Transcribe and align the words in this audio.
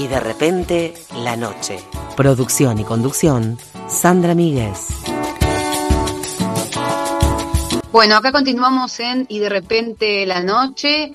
y 0.00 0.08
de 0.08 0.18
repente 0.18 0.94
la 1.14 1.36
noche. 1.36 1.78
Producción 2.16 2.78
y 2.78 2.84
conducción, 2.84 3.58
Sandra 3.86 4.34
Míguez. 4.34 4.88
Bueno, 7.92 8.16
acá 8.16 8.32
continuamos 8.32 8.98
en 9.00 9.26
Y 9.28 9.40
de 9.40 9.50
repente 9.50 10.24
la 10.24 10.42
noche, 10.42 11.12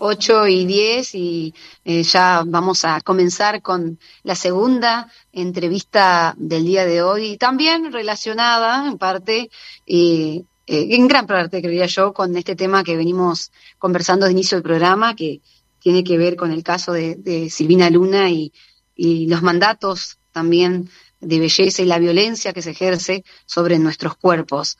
8 0.00 0.48
y 0.48 0.66
10, 0.66 1.14
y 1.14 1.54
eh, 1.86 2.02
ya 2.02 2.42
vamos 2.44 2.84
a 2.84 3.00
comenzar 3.00 3.62
con 3.62 3.98
la 4.22 4.34
segunda 4.34 5.10
entrevista 5.32 6.34
del 6.36 6.66
día 6.66 6.84
de 6.84 7.00
hoy, 7.00 7.38
también 7.38 7.90
relacionada 7.90 8.86
en 8.86 8.98
parte, 8.98 9.48
eh, 9.86 10.42
eh, 10.66 10.86
en 10.90 11.08
gran 11.08 11.26
parte, 11.26 11.62
creía 11.62 11.86
yo, 11.86 12.12
con 12.12 12.36
este 12.36 12.54
tema 12.54 12.84
que 12.84 12.98
venimos 12.98 13.50
conversando 13.78 14.26
de 14.26 14.32
inicio 14.32 14.58
del 14.58 14.62
programa, 14.62 15.16
que 15.16 15.40
tiene 15.78 16.04
que 16.04 16.18
ver 16.18 16.36
con 16.36 16.52
el 16.52 16.62
caso 16.62 16.92
de, 16.92 17.48
Silvina 17.50 17.90
Luna 17.90 18.30
y, 18.30 18.52
los 18.96 19.42
mandatos 19.42 20.18
también 20.32 20.88
de 21.20 21.38
belleza 21.38 21.82
y 21.82 21.86
la 21.86 21.98
violencia 21.98 22.52
que 22.52 22.62
se 22.62 22.70
ejerce 22.70 23.24
sobre 23.44 23.78
nuestros 23.78 24.16
cuerpos. 24.16 24.78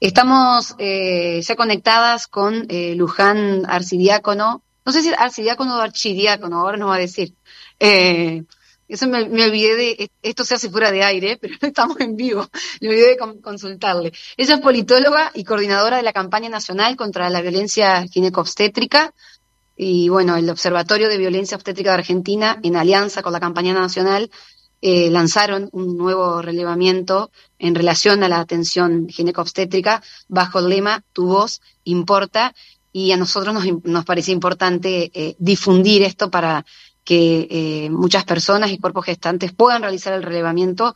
Estamos 0.00 0.74
eh, 0.78 1.40
ya 1.42 1.56
conectadas 1.56 2.26
con 2.26 2.66
eh, 2.68 2.94
Luján 2.94 3.62
Arcidiácono, 3.66 4.62
no 4.84 4.92
sé 4.92 5.02
si 5.02 5.12
arcidiácono 5.16 5.78
o 5.78 5.80
archidiácono, 5.80 6.60
ahora 6.60 6.76
nos 6.76 6.90
va 6.90 6.96
a 6.96 6.98
decir. 6.98 7.34
Eh, 7.80 8.44
eso 8.86 9.08
me, 9.08 9.22
olvidé 9.22 9.76
de, 9.76 10.10
esto 10.22 10.44
se 10.44 10.54
hace 10.54 10.68
fuera 10.68 10.90
de 10.90 11.02
aire, 11.02 11.38
pero 11.40 11.54
estamos 11.60 11.98
en 12.00 12.16
vivo, 12.16 12.46
me 12.80 12.88
olvidé 12.88 13.16
de 13.16 13.40
consultarle. 13.40 14.12
Ella 14.36 14.54
es 14.54 14.60
politóloga 14.60 15.30
y 15.34 15.44
coordinadora 15.44 15.96
de 15.96 16.02
la 16.02 16.12
campaña 16.12 16.48
nacional 16.48 16.96
contra 16.96 17.30
la 17.30 17.40
violencia 17.40 18.06
ginecobstétrica, 18.06 19.14
y 19.76 20.08
bueno, 20.08 20.36
el 20.36 20.48
Observatorio 20.50 21.08
de 21.08 21.18
Violencia 21.18 21.56
Obstétrica 21.56 21.90
de 21.90 21.98
Argentina, 21.98 22.58
en 22.62 22.76
alianza 22.76 23.22
con 23.22 23.32
la 23.32 23.40
campaña 23.40 23.74
nacional, 23.74 24.30
eh, 24.86 25.10
lanzaron 25.10 25.70
un 25.72 25.96
nuevo 25.96 26.42
relevamiento 26.42 27.30
en 27.58 27.74
relación 27.74 28.22
a 28.22 28.28
la 28.28 28.40
atención 28.40 29.08
ginecobstétrica 29.08 30.02
bajo 30.28 30.58
el 30.58 30.68
lema 30.68 31.02
Tu 31.14 31.24
voz 31.26 31.62
importa 31.84 32.54
y 32.92 33.10
a 33.12 33.16
nosotros 33.16 33.54
nos, 33.54 33.64
nos 33.84 34.04
parece 34.04 34.30
importante 34.30 35.10
eh, 35.14 35.36
difundir 35.38 36.02
esto 36.02 36.30
para 36.30 36.66
que 37.02 37.48
eh, 37.50 37.90
muchas 37.90 38.24
personas 38.24 38.70
y 38.72 38.78
cuerpos 38.78 39.06
gestantes 39.06 39.52
puedan 39.52 39.80
realizar 39.80 40.12
el 40.12 40.22
relevamiento 40.22 40.94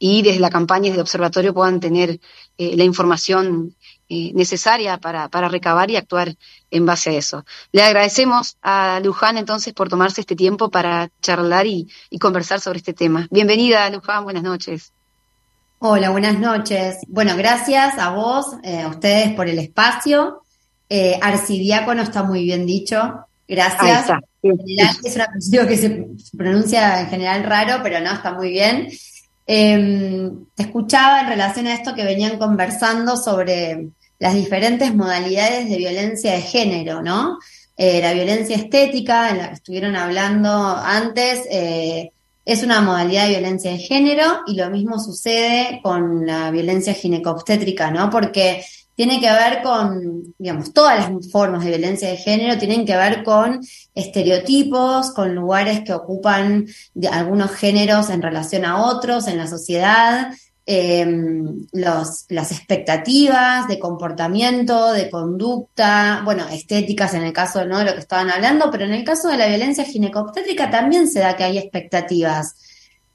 y 0.00 0.22
desde 0.22 0.40
la 0.40 0.50
campaña 0.50 0.92
de 0.92 1.00
observatorio 1.00 1.54
puedan 1.54 1.78
tener 1.80 2.20
la 2.58 2.84
información 2.84 3.76
eh, 4.10 4.32
necesaria 4.34 4.96
para, 4.96 5.28
para 5.28 5.48
recabar 5.48 5.90
y 5.90 5.96
actuar 5.96 6.34
en 6.70 6.86
base 6.86 7.10
a 7.10 7.12
eso. 7.12 7.44
Le 7.72 7.82
agradecemos 7.82 8.56
a 8.62 9.00
Luján 9.04 9.36
entonces 9.36 9.74
por 9.74 9.90
tomarse 9.90 10.22
este 10.22 10.34
tiempo 10.34 10.70
para 10.70 11.10
charlar 11.20 11.66
y, 11.66 11.88
conversar 12.18 12.60
sobre 12.60 12.78
este 12.78 12.94
tema. 12.94 13.28
Bienvenida, 13.30 13.90
Luján, 13.90 14.24
buenas 14.24 14.42
noches. 14.42 14.92
Hola, 15.78 16.08
buenas 16.08 16.38
noches. 16.38 16.98
Bueno, 17.06 17.36
gracias 17.36 17.98
a 17.98 18.10
vos, 18.10 18.46
eh, 18.62 18.80
a 18.80 18.88
ustedes 18.88 19.34
por 19.34 19.46
el 19.46 19.58
espacio. 19.58 20.42
Eh, 20.88 21.18
arcidiácono 21.20 22.02
está 22.02 22.22
muy 22.22 22.44
bien 22.44 22.64
dicho. 22.64 23.26
Gracias. 23.46 24.10
es 24.42 25.16
un 25.16 25.20
apellido 25.20 25.66
que 25.66 25.76
se 25.76 26.06
pronuncia 26.34 27.02
en 27.02 27.08
general 27.08 27.44
raro, 27.44 27.80
pero 27.82 28.00
no, 28.00 28.12
está 28.12 28.32
muy 28.32 28.50
bien. 28.50 28.88
Em, 29.46 30.44
te 30.54 30.64
escuchaba 30.64 31.20
en 31.20 31.28
relación 31.28 31.66
a 31.66 31.74
esto 31.74 31.94
que 31.94 32.04
venían 32.04 32.38
conversando 32.38 33.16
sobre 33.16 33.88
las 34.18 34.34
diferentes 34.34 34.94
modalidades 34.94 35.68
de 35.68 35.76
violencia 35.76 36.32
de 36.32 36.42
género, 36.42 37.02
¿no? 37.02 37.38
Eh, 37.76 38.00
la 38.00 38.12
violencia 38.12 38.56
estética, 38.56 39.30
en 39.30 39.38
la 39.38 39.48
que 39.48 39.54
estuvieron 39.54 39.94
hablando 39.94 40.50
antes, 40.50 41.46
eh, 41.50 42.10
es 42.44 42.62
una 42.62 42.80
modalidad 42.80 43.24
de 43.24 43.38
violencia 43.38 43.70
de 43.70 43.78
género 43.78 44.40
y 44.46 44.56
lo 44.56 44.70
mismo 44.70 44.98
sucede 44.98 45.80
con 45.82 46.26
la 46.26 46.50
violencia 46.50 46.94
ginecobstétrica, 46.94 47.90
¿no? 47.90 48.10
Porque 48.10 48.64
tiene 48.98 49.20
que 49.20 49.30
ver 49.30 49.62
con, 49.62 50.34
digamos, 50.38 50.72
todas 50.72 50.98
las 50.98 51.30
formas 51.30 51.62
de 51.62 51.70
violencia 51.70 52.08
de 52.08 52.16
género 52.16 52.58
tienen 52.58 52.84
que 52.84 52.96
ver 52.96 53.22
con 53.22 53.60
estereotipos, 53.94 55.12
con 55.12 55.36
lugares 55.36 55.82
que 55.84 55.92
ocupan 55.92 56.66
algunos 57.12 57.52
géneros 57.52 58.10
en 58.10 58.22
relación 58.22 58.64
a 58.64 58.86
otros 58.86 59.28
en 59.28 59.38
la 59.38 59.46
sociedad, 59.46 60.32
Em, 60.70 61.66
los, 61.72 62.26
las 62.28 62.52
expectativas 62.52 63.66
de 63.68 63.78
comportamiento, 63.78 64.92
de 64.92 65.08
conducta, 65.08 66.20
bueno, 66.26 66.46
estéticas 66.46 67.14
en 67.14 67.22
el 67.22 67.32
caso 67.32 67.64
¿no? 67.64 67.78
de 67.78 67.86
lo 67.86 67.94
que 67.94 68.00
estaban 68.00 68.28
hablando, 68.28 68.70
pero 68.70 68.84
en 68.84 68.92
el 68.92 69.02
caso 69.02 69.28
de 69.28 69.38
la 69.38 69.46
violencia 69.46 69.84
ginecobstétrica 69.84 70.68
también 70.68 71.08
se 71.08 71.20
da 71.20 71.36
que 71.36 71.44
hay 71.44 71.56
expectativas. 71.56 72.54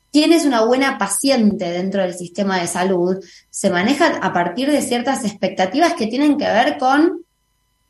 Tienes 0.10 0.46
una 0.46 0.62
buena 0.66 0.98
paciente 0.98 1.70
dentro 1.70 2.02
del 2.02 2.16
sistema 2.16 2.60
de 2.60 2.66
salud, 2.66 3.24
se 3.52 3.70
maneja 3.70 4.18
a 4.18 4.34
partir 4.34 4.72
de 4.72 4.82
ciertas 4.82 5.24
expectativas 5.24 5.94
que 5.94 6.08
tienen 6.08 6.40
que 6.40 6.46
ver 6.46 6.80
con 6.80 7.24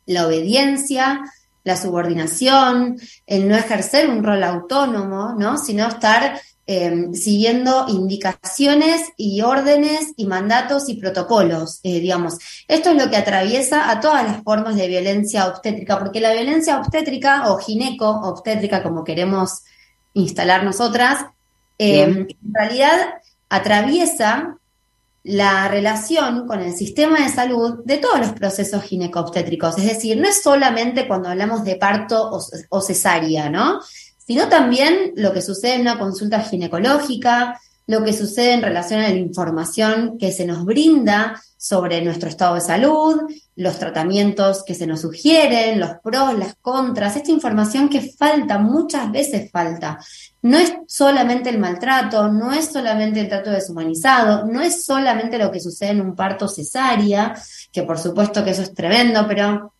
la 0.04 0.26
obediencia, 0.26 1.22
la 1.62 1.78
subordinación, 1.78 3.00
el 3.26 3.48
no 3.48 3.56
ejercer 3.56 4.10
un 4.10 4.22
rol 4.22 4.44
autónomo, 4.44 5.34
¿no? 5.38 5.56
Sino 5.56 5.88
estar 5.88 6.38
Em, 6.66 7.12
siguiendo 7.12 7.84
indicaciones 7.88 9.12
y 9.18 9.42
órdenes 9.42 10.14
y 10.16 10.24
mandatos 10.24 10.88
y 10.88 10.94
protocolos, 10.94 11.80
eh, 11.82 12.00
digamos. 12.00 12.38
Esto 12.68 12.88
es 12.88 12.96
lo 12.96 13.10
que 13.10 13.18
atraviesa 13.18 13.90
a 13.90 14.00
todas 14.00 14.24
las 14.24 14.42
formas 14.42 14.74
de 14.76 14.88
violencia 14.88 15.46
obstétrica, 15.46 15.98
porque 15.98 16.22
la 16.22 16.32
violencia 16.32 16.78
obstétrica 16.78 17.52
o 17.52 17.58
gineco 17.58 18.08
obstétrica, 18.08 18.82
como 18.82 19.04
queremos 19.04 19.60
instalar 20.14 20.64
nosotras, 20.64 21.26
em, 21.76 22.26
en 22.30 22.54
realidad 22.54 22.98
atraviesa 23.50 24.56
la 25.22 25.68
relación 25.68 26.46
con 26.46 26.60
el 26.60 26.74
sistema 26.74 27.20
de 27.20 27.28
salud 27.28 27.84
de 27.84 27.98
todos 27.98 28.20
los 28.20 28.32
procesos 28.32 28.82
gineco-obstétricos. 28.84 29.76
Es 29.76 29.84
decir, 29.84 30.16
no 30.16 30.28
es 30.28 30.42
solamente 30.42 31.06
cuando 31.06 31.28
hablamos 31.28 31.62
de 31.62 31.76
parto 31.76 32.30
o, 32.30 32.42
o 32.70 32.80
cesárea, 32.80 33.50
¿no? 33.50 33.80
Sino 34.26 34.48
también 34.48 35.12
lo 35.16 35.32
que 35.32 35.42
sucede 35.42 35.74
en 35.74 35.82
una 35.82 35.98
consulta 35.98 36.40
ginecológica, 36.40 37.60
lo 37.86 38.02
que 38.02 38.12
sucede 38.12 38.54
en 38.54 38.62
relación 38.62 39.00
a 39.00 39.08
la 39.08 39.16
información 39.16 40.16
que 40.18 40.32
se 40.32 40.46
nos 40.46 40.64
brinda 40.64 41.40
sobre 41.58 42.02
nuestro 42.02 42.28
estado 42.28 42.56
de 42.56 42.60
salud, 42.60 43.22
los 43.56 43.78
tratamientos 43.78 44.64
que 44.64 44.74
se 44.74 44.86
nos 44.86 45.00
sugieren, 45.00 45.80
los 45.80 45.92
pros, 46.02 46.38
las 46.38 46.56
contras, 46.56 47.16
esta 47.16 47.30
información 47.30 47.88
que 47.88 48.02
falta, 48.02 48.58
muchas 48.58 49.10
veces 49.10 49.50
falta. 49.50 49.98
No 50.42 50.58
es 50.58 50.74
solamente 50.86 51.48
el 51.48 51.58
maltrato, 51.58 52.30
no 52.30 52.52
es 52.52 52.70
solamente 52.70 53.20
el 53.20 53.28
trato 53.28 53.50
deshumanizado, 53.50 54.46
no 54.46 54.60
es 54.60 54.84
solamente 54.84 55.38
lo 55.38 55.50
que 55.50 55.60
sucede 55.60 55.90
en 55.90 56.02
un 56.02 56.14
parto 56.14 56.48
cesárea, 56.48 57.34
que 57.72 57.82
por 57.82 57.98
supuesto 57.98 58.44
que 58.44 58.50
eso 58.50 58.62
es 58.62 58.74
tremendo, 58.74 59.26
pero 59.26 59.72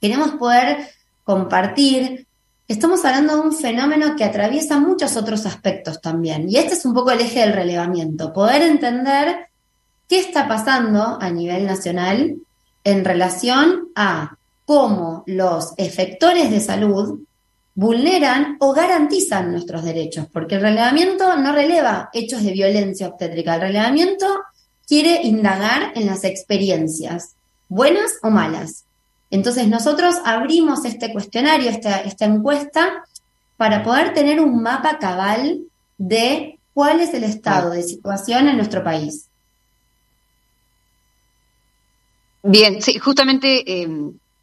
queremos 0.00 0.32
poder 0.32 0.90
compartir 1.24 2.26
estamos 2.74 3.04
hablando 3.04 3.36
de 3.36 3.40
un 3.40 3.52
fenómeno 3.56 4.16
que 4.16 4.24
atraviesa 4.24 4.80
muchos 4.80 5.16
otros 5.16 5.46
aspectos 5.46 6.00
también. 6.00 6.50
Y 6.50 6.56
este 6.56 6.74
es 6.74 6.84
un 6.84 6.92
poco 6.92 7.12
el 7.12 7.20
eje 7.20 7.40
del 7.40 7.52
relevamiento, 7.52 8.32
poder 8.32 8.62
entender 8.62 9.46
qué 10.08 10.18
está 10.18 10.48
pasando 10.48 11.16
a 11.20 11.30
nivel 11.30 11.66
nacional 11.66 12.36
en 12.82 13.04
relación 13.04 13.88
a 13.94 14.36
cómo 14.66 15.22
los 15.26 15.72
efectores 15.76 16.50
de 16.50 16.60
salud 16.60 17.20
vulneran 17.76 18.56
o 18.58 18.72
garantizan 18.72 19.52
nuestros 19.52 19.84
derechos, 19.84 20.26
porque 20.32 20.56
el 20.56 20.62
relevamiento 20.62 21.36
no 21.36 21.52
releva 21.52 22.10
hechos 22.12 22.42
de 22.42 22.52
violencia 22.52 23.08
obstétrica, 23.08 23.54
el 23.54 23.60
relevamiento 23.62 24.26
quiere 24.86 25.22
indagar 25.22 25.92
en 25.94 26.06
las 26.06 26.24
experiencias, 26.24 27.34
buenas 27.68 28.18
o 28.22 28.30
malas, 28.30 28.84
entonces 29.34 29.66
nosotros 29.66 30.14
abrimos 30.24 30.84
este 30.84 31.12
cuestionario, 31.12 31.68
esta, 31.68 31.98
esta 32.00 32.24
encuesta, 32.24 33.04
para 33.56 33.82
poder 33.82 34.14
tener 34.14 34.40
un 34.40 34.62
mapa 34.62 34.98
cabal 34.98 35.62
de 35.98 36.60
cuál 36.72 37.00
es 37.00 37.14
el 37.14 37.24
estado 37.24 37.70
de 37.70 37.82
situación 37.82 38.48
en 38.48 38.56
nuestro 38.56 38.84
país. 38.84 39.28
Bien, 42.44 42.80
sí, 42.80 42.98
justamente 42.98 43.82
eh, 43.82 43.88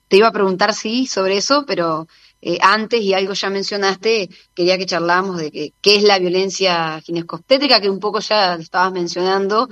te 0.10 0.18
iba 0.18 0.28
a 0.28 0.34
preguntar, 0.34 0.74
sí, 0.74 1.08
sobre 1.08 1.38
eso, 1.38 1.66
pero 1.66 2.08
eh, 2.42 2.58
antes, 2.62 3.00
y 3.02 3.14
algo 3.14 3.32
ya 3.32 3.50
mencionaste, 3.50 4.30
quería 4.54 4.78
que 4.78 4.86
charláramos 4.86 5.38
de 5.38 5.52
que, 5.52 5.74
qué 5.82 5.96
es 5.96 6.04
la 6.04 6.20
violencia 6.20 7.00
ginecostétrica, 7.00 7.80
que 7.80 7.90
un 7.90 8.00
poco 8.02 8.20
ya 8.20 8.56
estabas 8.56 8.92
mencionando. 8.92 9.70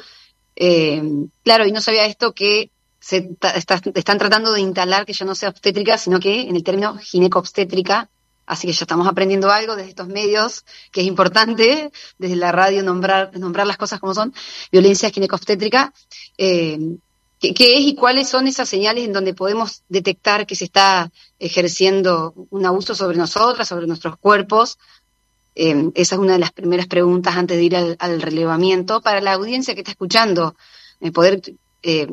Eh, 0.55 1.01
claro, 1.43 1.65
y 1.65 1.73
no 1.73 1.81
sabía 1.81 2.05
esto 2.05 2.33
que 2.33 2.71
están 3.01 4.17
tratando 4.17 4.51
de 4.51 4.61
instalar 4.61 5.05
que 5.05 5.13
ya 5.13 5.25
no 5.25 5.35
sea 5.35 5.49
obstétrica, 5.49 5.97
sino 5.97 6.19
que 6.19 6.41
en 6.41 6.55
el 6.55 6.63
término 6.63 6.97
gineco-obstétrica, 6.97 8.09
así 8.45 8.67
que 8.67 8.73
ya 8.73 8.83
estamos 8.83 9.07
aprendiendo 9.07 9.51
algo 9.51 9.75
desde 9.75 9.89
estos 9.89 10.07
medios, 10.07 10.65
que 10.91 11.01
es 11.01 11.07
importante, 11.07 11.91
desde 12.17 12.35
la 12.35 12.51
radio 12.51 12.83
nombrar, 12.83 13.37
nombrar 13.37 13.67
las 13.67 13.77
cosas 13.77 13.99
como 13.99 14.13
son, 14.13 14.33
violencia 14.71 15.09
ginecobstétrica, 15.11 15.93
eh, 16.37 16.77
¿qué, 17.39 17.49
es 17.49 17.81
y 17.81 17.95
cuáles 17.95 18.27
son 18.27 18.47
esas 18.47 18.67
señales 18.67 19.05
en 19.05 19.13
donde 19.13 19.33
podemos 19.33 19.83
detectar 19.87 20.45
que 20.45 20.55
se 20.55 20.65
está 20.65 21.11
ejerciendo 21.39 22.33
un 22.49 22.65
abuso 22.65 22.95
sobre 22.95 23.17
nosotras, 23.17 23.67
sobre 23.67 23.87
nuestros 23.87 24.17
cuerpos, 24.17 24.77
Eh, 25.61 25.91
esa 25.95 26.15
es 26.15 26.21
una 26.21 26.33
de 26.33 26.39
las 26.39 26.53
primeras 26.53 26.87
preguntas 26.87 27.35
antes 27.35 27.57
de 27.57 27.63
ir 27.63 27.75
al, 27.75 28.21
relevamiento 28.21 29.01
para 29.01 29.19
la 29.19 29.33
audiencia 29.33 29.73
que 29.73 29.81
está 29.81 29.91
escuchando, 29.91 30.55
eh, 31.01 31.11
poder 31.11 31.41
eh, 31.83 32.07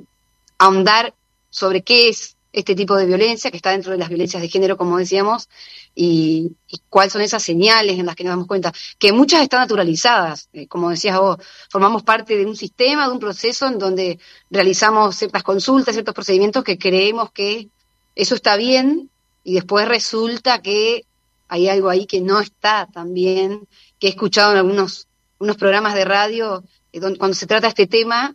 ahondar 0.58 1.14
sobre 1.50 1.82
qué 1.82 2.08
es 2.08 2.36
este 2.52 2.74
tipo 2.74 2.96
de 2.96 3.04
violencia 3.04 3.50
que 3.50 3.58
está 3.58 3.70
dentro 3.70 3.92
de 3.92 3.98
las 3.98 4.08
violencias 4.08 4.40
de 4.40 4.48
género, 4.48 4.78
como 4.78 4.96
decíamos, 4.96 5.50
y, 5.94 6.52
cuáles 6.88 7.12
son 7.12 7.20
esas 7.20 7.42
señales 7.42 7.98
en 7.98 8.06
las 8.06 8.16
que 8.16 8.24
nos 8.24 8.32
damos 8.32 8.46
cuenta, 8.46 8.72
que 8.98 9.12
muchas 9.12 9.42
están 9.42 9.60
naturalizadas, 9.60 10.48
como 10.68 10.88
decías 10.88 11.18
vos, 11.18 11.36
formamos 11.68 12.02
parte 12.02 12.36
de 12.36 12.46
un 12.46 12.56
sistema, 12.56 13.06
de 13.06 13.12
un 13.12 13.20
proceso 13.20 13.66
en 13.66 13.78
donde 13.78 14.18
realizamos 14.50 15.16
ciertas 15.16 15.42
consultas, 15.42 15.94
ciertos 15.94 16.14
procedimientos 16.14 16.64
que 16.64 16.78
creemos 16.78 17.30
que 17.30 17.68
eso 18.14 18.34
está 18.34 18.56
bien 18.56 19.10
y 19.44 19.54
después 19.54 19.86
resulta 19.86 20.62
que 20.62 21.04
hay 21.48 21.68
algo 21.68 21.90
ahí 21.90 22.06
que 22.06 22.22
no 22.22 22.40
está 22.40 22.88
tan 22.92 23.12
bien, 23.12 23.68
que 24.00 24.06
he 24.06 24.10
escuchado 24.10 24.52
en 24.52 24.58
algunos 24.58 25.08
unos 25.38 25.56
programas 25.56 25.94
de 25.94 26.04
radio 26.04 26.64
eh, 26.92 27.00
donde, 27.00 27.18
cuando 27.18 27.34
se 27.34 27.46
trata 27.46 27.68
este 27.68 27.86
tema, 27.86 28.34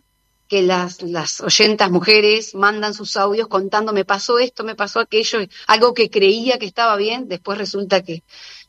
que 0.52 0.60
las, 0.60 1.00
las 1.00 1.40
oyentas 1.40 1.90
mujeres 1.90 2.54
mandan 2.54 2.92
sus 2.92 3.16
audios 3.16 3.48
contando 3.48 3.94
me 3.94 4.04
pasó 4.04 4.38
esto, 4.38 4.64
me 4.64 4.74
pasó 4.74 5.00
aquello, 5.00 5.38
algo 5.66 5.94
que 5.94 6.10
creía 6.10 6.58
que 6.58 6.66
estaba 6.66 6.94
bien, 6.96 7.26
después 7.26 7.56
resulta 7.56 8.02
que, 8.02 8.22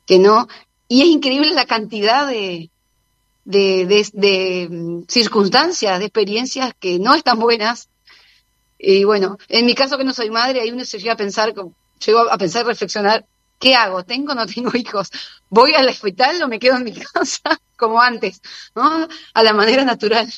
que 0.05 0.17
no. 0.17 0.47
Y 0.87 1.01
es 1.01 1.07
increíble 1.09 1.51
la 1.51 1.65
cantidad 1.65 2.25
de, 2.25 2.71
de, 3.43 4.07
de, 4.13 4.69
mm, 4.71 5.07
circunstancias, 5.09 5.99
de 5.99 6.05
experiencias 6.05 6.71
que 6.79 6.99
no 6.99 7.15
están 7.15 7.37
buenas. 7.37 7.89
Y 8.79 9.03
bueno, 9.03 9.37
en 9.49 9.65
mi 9.65 9.75
caso 9.75 9.97
que 9.97 10.05
no 10.05 10.13
soy 10.13 10.29
madre, 10.29 10.61
ahí 10.61 10.71
uno 10.71 10.85
se 10.85 10.99
llega 10.99 11.15
a 11.15 11.17
pensar, 11.17 11.53
llego 11.53 12.19
a 12.31 12.37
pensar, 12.37 12.65
reflexionar, 12.65 13.25
¿qué 13.59 13.75
hago? 13.75 14.05
¿Tengo 14.05 14.31
o 14.31 14.35
no 14.35 14.45
tengo 14.45 14.71
hijos? 14.73 15.09
¿Voy 15.49 15.73
al 15.73 15.89
hospital 15.89 16.41
o 16.43 16.47
me 16.47 16.59
quedo 16.59 16.77
en 16.77 16.85
mi 16.85 16.93
casa 17.13 17.59
como 17.75 17.99
antes? 17.99 18.41
¿no? 18.73 19.05
A 19.33 19.43
la 19.43 19.51
manera 19.51 19.83
natural. 19.83 20.31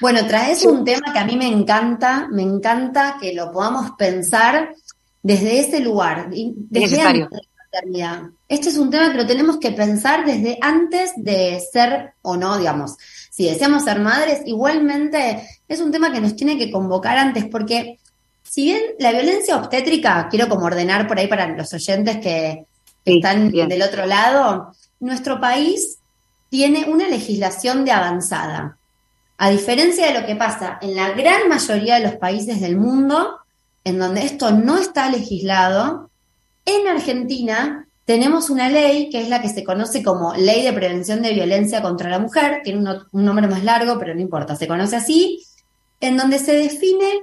Bueno, 0.00 0.26
traes 0.26 0.64
un 0.64 0.84
tema 0.84 1.12
que 1.12 1.18
a 1.18 1.24
mí 1.24 1.36
me 1.36 1.46
encanta, 1.46 2.28
me 2.30 2.42
encanta 2.42 3.16
que 3.20 3.32
lo 3.32 3.50
podamos 3.50 3.92
pensar 3.92 4.74
desde 5.22 5.60
ese 5.60 5.80
lugar, 5.80 6.28
desde 6.30 7.00
antes 7.00 7.30
de 7.30 7.36
la 7.36 7.64
maternidad. 7.64 8.22
Este 8.48 8.68
es 8.68 8.76
un 8.76 8.90
tema 8.90 9.10
que 9.10 9.18
lo 9.18 9.26
tenemos 9.26 9.58
que 9.58 9.72
pensar 9.72 10.24
desde 10.24 10.58
antes 10.60 11.12
de 11.16 11.60
ser 11.72 12.12
o 12.22 12.36
no, 12.36 12.58
digamos. 12.58 12.96
Si 13.30 13.48
deseamos 13.48 13.84
ser 13.84 14.00
madres, 14.00 14.42
igualmente 14.44 15.48
es 15.66 15.80
un 15.80 15.90
tema 15.90 16.12
que 16.12 16.20
nos 16.20 16.36
tiene 16.36 16.58
que 16.58 16.70
convocar 16.70 17.18
antes, 17.18 17.46
porque 17.46 17.98
si 18.42 18.64
bien 18.64 18.80
la 18.98 19.12
violencia 19.12 19.56
obstétrica, 19.56 20.28
quiero 20.30 20.48
como 20.48 20.66
ordenar 20.66 21.06
por 21.06 21.18
ahí 21.18 21.26
para 21.26 21.48
los 21.48 21.72
oyentes 21.72 22.18
que 22.18 22.66
están 23.04 23.50
del 23.50 23.82
otro 23.82 24.06
lado, 24.06 24.72
nuestro 25.00 25.40
país 25.40 25.98
tiene 26.48 26.84
una 26.88 27.08
legislación 27.08 27.84
de 27.84 27.92
avanzada. 27.92 28.78
A 29.38 29.50
diferencia 29.50 30.06
de 30.06 30.18
lo 30.18 30.26
que 30.26 30.36
pasa 30.36 30.78
en 30.80 30.96
la 30.96 31.10
gran 31.10 31.48
mayoría 31.48 31.96
de 31.96 32.04
los 32.04 32.16
países 32.16 32.60
del 32.60 32.76
mundo, 32.76 33.38
en 33.84 33.98
donde 33.98 34.24
esto 34.24 34.50
no 34.50 34.78
está 34.78 35.10
legislado, 35.10 36.10
en 36.64 36.88
Argentina 36.88 37.86
tenemos 38.06 38.50
una 38.50 38.68
ley 38.68 39.10
que 39.10 39.20
es 39.20 39.28
la 39.28 39.42
que 39.42 39.48
se 39.48 39.64
conoce 39.64 40.02
como 40.02 40.34
Ley 40.34 40.62
de 40.62 40.72
Prevención 40.72 41.22
de 41.22 41.34
Violencia 41.34 41.82
contra 41.82 42.08
la 42.08 42.18
Mujer, 42.18 42.60
tiene 42.62 42.78
un, 42.78 43.24
nombre 43.24 43.48
más 43.48 43.64
largo, 43.64 43.98
pero 43.98 44.14
no 44.14 44.20
importa, 44.20 44.56
se 44.56 44.68
conoce 44.68 44.96
así, 44.96 45.44
en 46.00 46.16
donde 46.16 46.38
se 46.38 46.52
define 46.52 47.20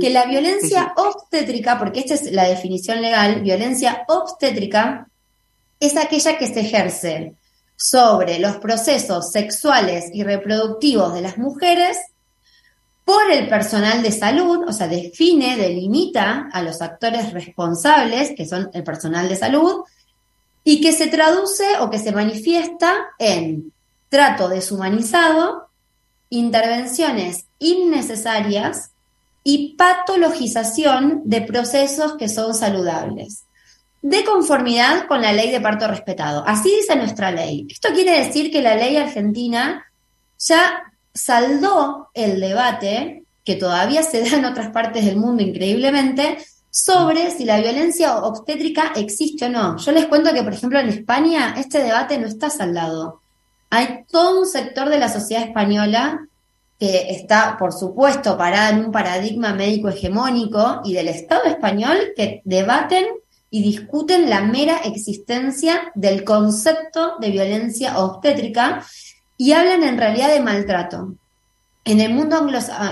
que 0.00 0.10
la 0.10 0.24
violencia 0.24 0.92
obstétrica, 0.96 1.78
porque 1.78 2.00
esta 2.00 2.14
es 2.14 2.32
la 2.32 2.44
definición 2.44 3.00
legal, 3.00 3.42
violencia 3.42 4.04
obstétrica 4.08 5.08
es 5.78 5.96
aquella 5.96 6.38
que 6.38 6.46
se 6.46 6.60
ejerce 6.60 7.34
sobre 7.76 8.38
los 8.38 8.56
procesos 8.56 9.30
sexuales 9.30 10.06
y 10.12 10.22
reproductivos 10.22 11.14
de 11.14 11.22
las 11.22 11.38
mujeres 11.38 11.98
por 13.04 13.30
el 13.30 13.48
personal 13.48 14.02
de 14.02 14.12
salud, 14.12 14.64
o 14.66 14.72
sea, 14.72 14.88
define, 14.88 15.56
delimita 15.56 16.48
a 16.52 16.62
los 16.62 16.80
actores 16.80 17.32
responsables, 17.32 18.32
que 18.34 18.46
son 18.46 18.70
el 18.72 18.82
personal 18.82 19.28
de 19.28 19.36
salud, 19.36 19.84
y 20.64 20.80
que 20.80 20.92
se 20.92 21.08
traduce 21.08 21.64
o 21.80 21.90
que 21.90 21.98
se 21.98 22.12
manifiesta 22.12 23.08
en 23.18 23.72
trato 24.08 24.48
deshumanizado, 24.48 25.68
intervenciones 26.30 27.44
innecesarias 27.58 28.92
y 29.42 29.76
patologización 29.76 31.20
de 31.24 31.42
procesos 31.42 32.14
que 32.16 32.30
son 32.30 32.54
saludables, 32.54 33.43
de 34.04 34.22
conformidad 34.22 35.06
con 35.06 35.22
la 35.22 35.32
ley 35.32 35.50
de 35.50 35.62
parto 35.62 35.88
respetado. 35.88 36.44
Así 36.46 36.70
dice 36.76 36.94
nuestra 36.94 37.30
ley. 37.30 37.66
Esto 37.70 37.88
quiere 37.94 38.22
decir 38.22 38.52
que 38.52 38.60
la 38.60 38.76
ley 38.76 38.98
argentina 38.98 39.82
ya 40.38 40.92
saldó 41.14 42.10
el 42.12 42.38
debate 42.38 43.24
que 43.42 43.54
todavía 43.54 44.02
se 44.02 44.20
da 44.20 44.36
en 44.36 44.44
otras 44.44 44.68
partes 44.72 45.06
del 45.06 45.16
mundo 45.16 45.42
increíblemente 45.42 46.36
sobre 46.68 47.30
si 47.30 47.46
la 47.46 47.58
violencia 47.58 48.18
obstétrica 48.18 48.92
existe 48.94 49.46
o 49.46 49.48
no. 49.48 49.78
Yo 49.78 49.90
les 49.92 50.04
cuento 50.04 50.34
que, 50.34 50.42
por 50.42 50.52
ejemplo, 50.52 50.78
en 50.78 50.90
España 50.90 51.54
este 51.56 51.82
debate 51.82 52.18
no 52.18 52.26
está 52.26 52.50
saldado. 52.50 53.22
Hay 53.70 54.04
todo 54.10 54.40
un 54.40 54.46
sector 54.46 54.90
de 54.90 54.98
la 54.98 55.08
sociedad 55.08 55.44
española 55.44 56.28
que 56.78 57.10
está, 57.10 57.56
por 57.58 57.72
supuesto, 57.72 58.36
parada 58.36 58.68
en 58.68 58.84
un 58.84 58.92
paradigma 58.92 59.54
médico 59.54 59.88
hegemónico 59.88 60.82
y 60.84 60.92
del 60.92 61.08
Estado 61.08 61.44
español 61.44 62.12
que 62.14 62.42
debaten 62.44 63.06
y 63.54 63.62
discuten 63.62 64.28
la 64.28 64.40
mera 64.40 64.78
existencia 64.78 65.92
del 65.94 66.24
concepto 66.24 67.18
de 67.20 67.30
violencia 67.30 68.00
obstétrica 68.00 68.84
y 69.36 69.52
hablan 69.52 69.84
en 69.84 69.96
realidad 69.96 70.28
de 70.30 70.40
maltrato. 70.40 71.14
En 71.84 72.00
el 72.00 72.12
mundo, 72.12 72.44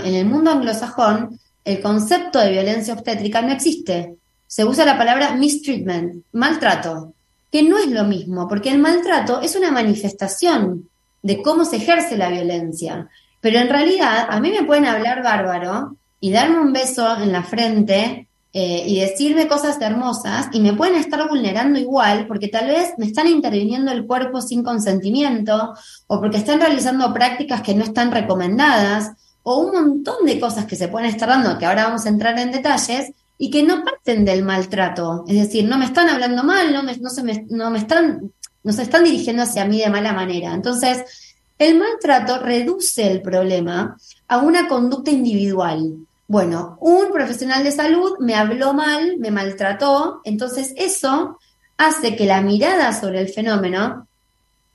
en 0.04 0.14
el 0.14 0.24
mundo 0.24 0.52
anglosajón, 0.52 1.40
el 1.64 1.80
concepto 1.80 2.38
de 2.38 2.52
violencia 2.52 2.94
obstétrica 2.94 3.42
no 3.42 3.52
existe. 3.52 4.14
Se 4.46 4.64
usa 4.64 4.84
la 4.84 4.96
palabra 4.96 5.34
mistreatment, 5.34 6.26
maltrato, 6.30 7.12
que 7.50 7.64
no 7.64 7.76
es 7.76 7.88
lo 7.88 8.04
mismo, 8.04 8.46
porque 8.46 8.70
el 8.70 8.78
maltrato 8.78 9.40
es 9.40 9.56
una 9.56 9.72
manifestación 9.72 10.88
de 11.22 11.42
cómo 11.42 11.64
se 11.64 11.78
ejerce 11.78 12.16
la 12.16 12.28
violencia. 12.28 13.08
Pero 13.40 13.58
en 13.58 13.68
realidad, 13.68 14.28
a 14.30 14.38
mí 14.38 14.52
me 14.52 14.62
pueden 14.62 14.86
hablar 14.86 15.24
bárbaro 15.24 15.96
y 16.20 16.30
darme 16.30 16.60
un 16.60 16.72
beso 16.72 17.16
en 17.16 17.32
la 17.32 17.42
frente 17.42 18.28
eh, 18.52 18.84
y 18.86 19.00
decirme 19.00 19.48
cosas 19.48 19.80
hermosas 19.80 20.48
y 20.52 20.60
me 20.60 20.74
pueden 20.74 20.96
estar 20.96 21.26
vulnerando 21.28 21.78
igual 21.78 22.26
porque 22.26 22.48
tal 22.48 22.66
vez 22.66 22.92
me 22.98 23.06
están 23.06 23.26
interviniendo 23.26 23.90
el 23.92 24.06
cuerpo 24.06 24.42
sin 24.42 24.62
consentimiento 24.62 25.74
o 26.06 26.20
porque 26.20 26.36
están 26.36 26.60
realizando 26.60 27.12
prácticas 27.14 27.62
que 27.62 27.74
no 27.74 27.84
están 27.84 28.12
recomendadas 28.12 29.12
o 29.42 29.58
un 29.60 29.72
montón 29.72 30.26
de 30.26 30.38
cosas 30.38 30.66
que 30.66 30.76
se 30.76 30.88
pueden 30.88 31.08
estar 31.08 31.28
dando, 31.28 31.58
que 31.58 31.66
ahora 31.66 31.84
vamos 31.84 32.06
a 32.06 32.10
entrar 32.10 32.38
en 32.38 32.52
detalles, 32.52 33.12
y 33.42 33.50
que 33.50 33.64
no 33.64 33.82
parten 33.82 34.24
del 34.24 34.44
maltrato. 34.44 35.24
Es 35.26 35.34
decir, 35.34 35.64
no 35.64 35.76
me 35.76 35.86
están 35.86 36.08
hablando 36.08 36.44
mal, 36.44 36.72
no 36.72 36.84
me, 36.84 36.96
no 36.98 37.10
se 37.10 37.24
me, 37.24 37.44
no 37.50 37.72
me 37.72 37.80
están, 37.80 38.32
no 38.62 38.72
se 38.72 38.82
están 38.82 39.02
dirigiendo 39.02 39.42
hacia 39.42 39.64
mí 39.64 39.80
de 39.80 39.90
mala 39.90 40.12
manera. 40.12 40.54
Entonces, 40.54 41.34
el 41.58 41.76
maltrato 41.76 42.38
reduce 42.38 43.10
el 43.10 43.20
problema 43.20 43.96
a 44.28 44.38
una 44.38 44.68
conducta 44.68 45.10
individual. 45.10 46.06
Bueno, 46.32 46.78
un 46.80 47.12
profesional 47.12 47.62
de 47.62 47.72
salud 47.72 48.16
me 48.18 48.34
habló 48.34 48.72
mal, 48.72 49.18
me 49.18 49.30
maltrató, 49.30 50.22
entonces 50.24 50.72
eso 50.78 51.36
hace 51.76 52.16
que 52.16 52.24
la 52.24 52.40
mirada 52.40 52.98
sobre 52.98 53.20
el 53.20 53.28
fenómeno 53.28 54.08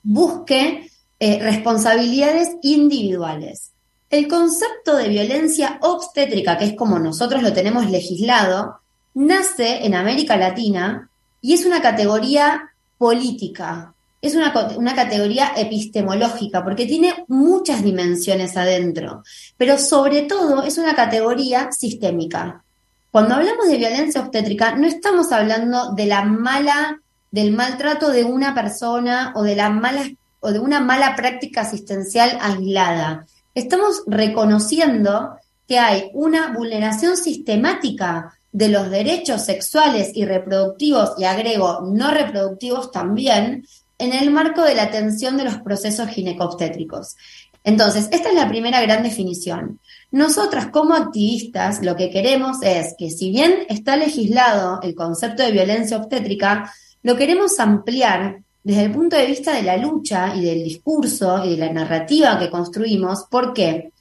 busque 0.04 0.88
eh, 1.18 1.40
responsabilidades 1.42 2.50
individuales. 2.62 3.72
El 4.08 4.28
concepto 4.28 4.94
de 4.94 5.08
violencia 5.08 5.80
obstétrica, 5.82 6.56
que 6.58 6.66
es 6.66 6.74
como 6.74 7.00
nosotros 7.00 7.42
lo 7.42 7.52
tenemos 7.52 7.90
legislado, 7.90 8.78
nace 9.14 9.84
en 9.84 9.96
América 9.96 10.36
Latina 10.36 11.10
y 11.40 11.54
es 11.54 11.66
una 11.66 11.82
categoría 11.82 12.70
política 12.98 13.94
es 14.20 14.34
una, 14.34 14.52
una, 14.76 14.94
categoría 14.94 15.52
epistemológica 15.56 16.64
porque 16.64 16.86
tiene 16.86 17.24
muchas 17.28 17.82
dimensiones 17.84 18.56
adentro, 18.56 19.22
pero 19.56 19.78
sobre 19.78 20.22
todo 20.22 20.64
es 20.64 20.76
una 20.78 20.94
categoría 20.94 21.70
sistémica. 21.72 22.64
Cuando 23.10 23.36
hablamos 23.36 23.68
de 23.68 23.78
violencia 23.78 24.20
obstétrica, 24.20 24.74
no 24.74 24.86
estamos 24.86 25.32
hablando 25.32 25.92
de 25.92 26.06
la 26.06 26.24
mala, 26.24 27.00
del 27.30 27.52
maltrato 27.52 28.10
de 28.10 28.24
una 28.24 28.54
persona 28.54 29.32
o 29.36 29.42
de 29.42 29.56
la 29.56 29.70
mala 29.70 30.02
o 30.40 30.52
de 30.52 30.58
una 30.58 30.80
mala 30.80 31.16
práctica 31.16 31.62
asistencial 31.62 32.38
aislada. 32.40 33.26
Estamos 33.54 34.02
reconociendo 34.06 35.36
que 35.66 35.78
hay 35.78 36.10
una 36.14 36.52
vulneración 36.52 37.16
sistemática 37.16 38.38
de 38.52 38.68
los 38.68 38.90
derechos 38.90 39.44
sexuales 39.44 40.12
y 40.14 40.24
reproductivos, 40.24 41.12
y 41.18 41.24
agrego 41.24 41.80
no 41.82 42.10
reproductivos 42.10 42.90
también, 42.90 43.66
en 43.98 44.12
el 44.12 44.30
marco 44.30 44.62
de 44.62 44.74
la 44.74 44.84
atención 44.84 45.36
de 45.36 45.44
los 45.44 45.56
procesos 45.56 46.08
ginecobstétricos. 46.08 47.16
Entonces, 47.64 48.08
esta 48.12 48.30
es 48.30 48.34
la 48.34 48.48
primera 48.48 48.80
gran 48.80 49.02
definición. 49.02 49.80
Nosotras 50.10 50.68
como 50.68 50.94
activistas 50.94 51.82
lo 51.82 51.96
que 51.96 52.10
queremos 52.10 52.58
es 52.62 52.94
que 52.98 53.10
si 53.10 53.30
bien 53.30 53.66
está 53.68 53.96
legislado 53.96 54.80
el 54.82 54.94
concepto 54.94 55.42
de 55.42 55.52
violencia 55.52 55.98
obstétrica, 55.98 56.72
lo 57.02 57.16
queremos 57.16 57.58
ampliar 57.58 58.38
desde 58.62 58.84
el 58.84 58.92
punto 58.92 59.16
de 59.16 59.26
vista 59.26 59.52
de 59.52 59.62
la 59.62 59.76
lucha 59.76 60.34
y 60.34 60.44
del 60.44 60.64
discurso 60.64 61.44
y 61.44 61.50
de 61.50 61.56
la 61.56 61.72
narrativa 61.72 62.38
que 62.38 62.50
construimos. 62.50 63.24
¿Por 63.24 63.52
qué? 63.52 63.92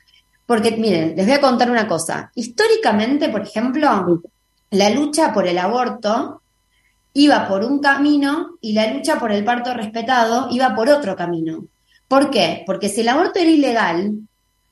Porque, 0.45 0.71
miren, 0.71 1.15
les 1.15 1.25
voy 1.25 1.35
a 1.35 1.41
contar 1.41 1.69
una 1.69 1.87
cosa. 1.87 2.31
Históricamente, 2.35 3.29
por 3.29 3.41
ejemplo, 3.41 4.21
la 4.71 4.89
lucha 4.89 5.33
por 5.33 5.47
el 5.47 5.57
aborto 5.57 6.41
iba 7.13 7.47
por 7.47 7.63
un 7.63 7.79
camino 7.79 8.57
y 8.61 8.73
la 8.73 8.93
lucha 8.93 9.19
por 9.19 9.31
el 9.31 9.43
parto 9.43 9.73
respetado 9.73 10.47
iba 10.51 10.75
por 10.75 10.89
otro 10.89 11.15
camino. 11.15 11.65
¿Por 12.07 12.29
qué? 12.29 12.63
Porque 12.65 12.89
si 12.89 13.01
el 13.01 13.09
aborto 13.09 13.39
era 13.39 13.49
ilegal, 13.49 14.13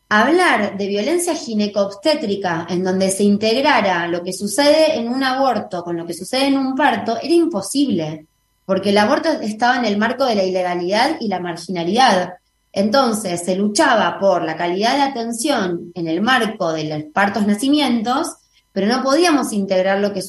hablar 0.09 0.77
de 0.77 0.87
violencia 0.87 1.35
ginecobstétrica 1.35 2.67
en 2.69 2.83
donde 2.83 3.09
se 3.09 3.23
integrara 3.23 4.07
lo 4.07 4.23
que 4.23 4.33
sucede 4.33 4.97
en 4.97 5.09
un 5.09 5.23
aborto 5.23 5.83
con 5.83 5.97
lo 5.97 6.05
que 6.05 6.13
sucede 6.13 6.47
en 6.47 6.57
un 6.57 6.75
parto 6.75 7.17
era 7.21 7.33
imposible, 7.33 8.27
porque 8.65 8.91
el 8.91 8.97
aborto 8.97 9.29
estaba 9.29 9.77
en 9.77 9.85
el 9.85 9.97
marco 9.97 10.25
de 10.25 10.35
la 10.35 10.43
ilegalidad 10.43 11.17
y 11.19 11.27
la 11.27 11.39
marginalidad. 11.39 12.35
Entonces 12.71 13.43
se 13.43 13.55
luchaba 13.55 14.19
por 14.19 14.43
la 14.43 14.55
calidad 14.55 14.95
de 14.95 15.03
atención 15.03 15.91
en 15.93 16.07
el 16.07 16.21
marco 16.21 16.73
de 16.73 16.83
los 16.85 17.03
partos 17.13 17.47
nacimientos, 17.47 18.35
pero 18.75 18.87
no 18.87 19.01
podíamos 19.01 19.53
integrar 19.53 20.01
lo 20.01 20.11
que, 20.11 20.21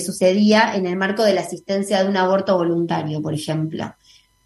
sucedía 0.00 0.76
en 0.76 0.86
el 0.86 0.96
marco 0.96 1.24
de 1.24 1.34
la 1.34 1.40
asistencia 1.40 2.00
de 2.00 2.08
un 2.08 2.16
aborto 2.16 2.56
voluntario, 2.56 3.20
por 3.20 3.34
ejemplo. 3.34 3.92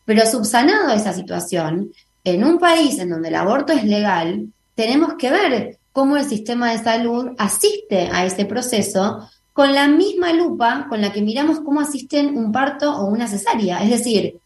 Pero 0.07 0.25
subsanado 0.25 0.95
esa 0.95 1.13
situación, 1.13 1.93
en 2.25 2.43
un 2.43 2.59
país 2.59 2.99
en 2.99 3.11
donde 3.11 3.29
el 3.29 3.35
aborto 3.35 3.75
es 3.75 3.85
legal, 3.85 4.49
tenemos 4.75 5.13
que 5.19 5.31
ver 5.31 5.79
cómo 5.93 6.17
el 6.17 6.25
sistema 6.25 6.73
de 6.73 6.83
salud 6.83 7.33
asiste 7.37 8.09
a 8.11 8.25
ese 8.25 8.47
proceso 8.47 9.29
con 9.53 9.75
la 9.75 9.89
misma 9.89 10.33
lupa 10.33 10.87
con 10.89 11.03
la 11.03 11.13
que 11.13 11.21
miramos 11.21 11.61
cómo 11.61 11.83
asisten 11.83 12.35
un 12.35 12.51
parto 12.51 12.91
o 12.97 13.09
una 13.09 13.29
cesárea. 13.29 13.83
Es 13.83 13.91
decir, 13.91 14.39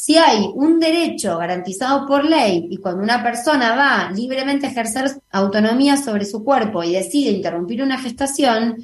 si 0.00 0.16
hay 0.16 0.48
un 0.54 0.78
derecho 0.78 1.38
garantizado 1.38 2.06
por 2.06 2.24
ley 2.24 2.68
y 2.70 2.76
cuando 2.76 3.02
una 3.02 3.20
persona 3.20 3.74
va 3.74 4.12
libremente 4.12 4.66
a 4.66 4.70
ejercer 4.70 5.10
autonomía 5.32 5.96
sobre 5.96 6.24
su 6.24 6.44
cuerpo 6.44 6.84
y 6.84 6.92
decide 6.92 7.32
interrumpir 7.32 7.82
una 7.82 7.98
gestación, 7.98 8.76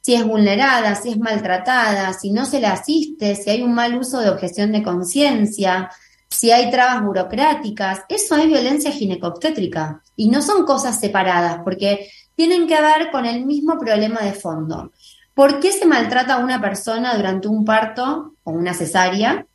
si 0.00 0.14
es 0.14 0.24
vulnerada, 0.24 0.94
si 0.94 1.10
es 1.10 1.18
maltratada, 1.18 2.14
si 2.14 2.30
no 2.30 2.46
se 2.46 2.58
le 2.58 2.68
asiste, 2.68 3.34
si 3.34 3.50
hay 3.50 3.60
un 3.60 3.74
mal 3.74 3.98
uso 3.98 4.20
de 4.20 4.30
objeción 4.30 4.72
de 4.72 4.82
conciencia, 4.82 5.90
si 6.30 6.50
hay 6.52 6.70
trabas 6.70 7.04
burocráticas, 7.04 8.00
eso 8.08 8.36
es 8.36 8.46
violencia 8.46 8.92
ginecobstétrica 8.92 10.02
y 10.16 10.30
no 10.30 10.40
son 10.40 10.64
cosas 10.64 10.98
separadas 10.98 11.60
porque 11.64 12.08
tienen 12.34 12.66
que 12.66 12.80
ver 12.80 13.10
con 13.10 13.26
el 13.26 13.44
mismo 13.44 13.78
problema 13.78 14.22
de 14.22 14.32
fondo. 14.32 14.90
¿Por 15.34 15.60
qué 15.60 15.70
se 15.70 15.84
maltrata 15.84 16.36
a 16.36 16.38
una 16.42 16.62
persona 16.62 17.14
durante 17.14 17.46
un 17.48 17.62
parto 17.66 18.36
o 18.42 18.52
una 18.52 18.72
cesárea? 18.72 19.46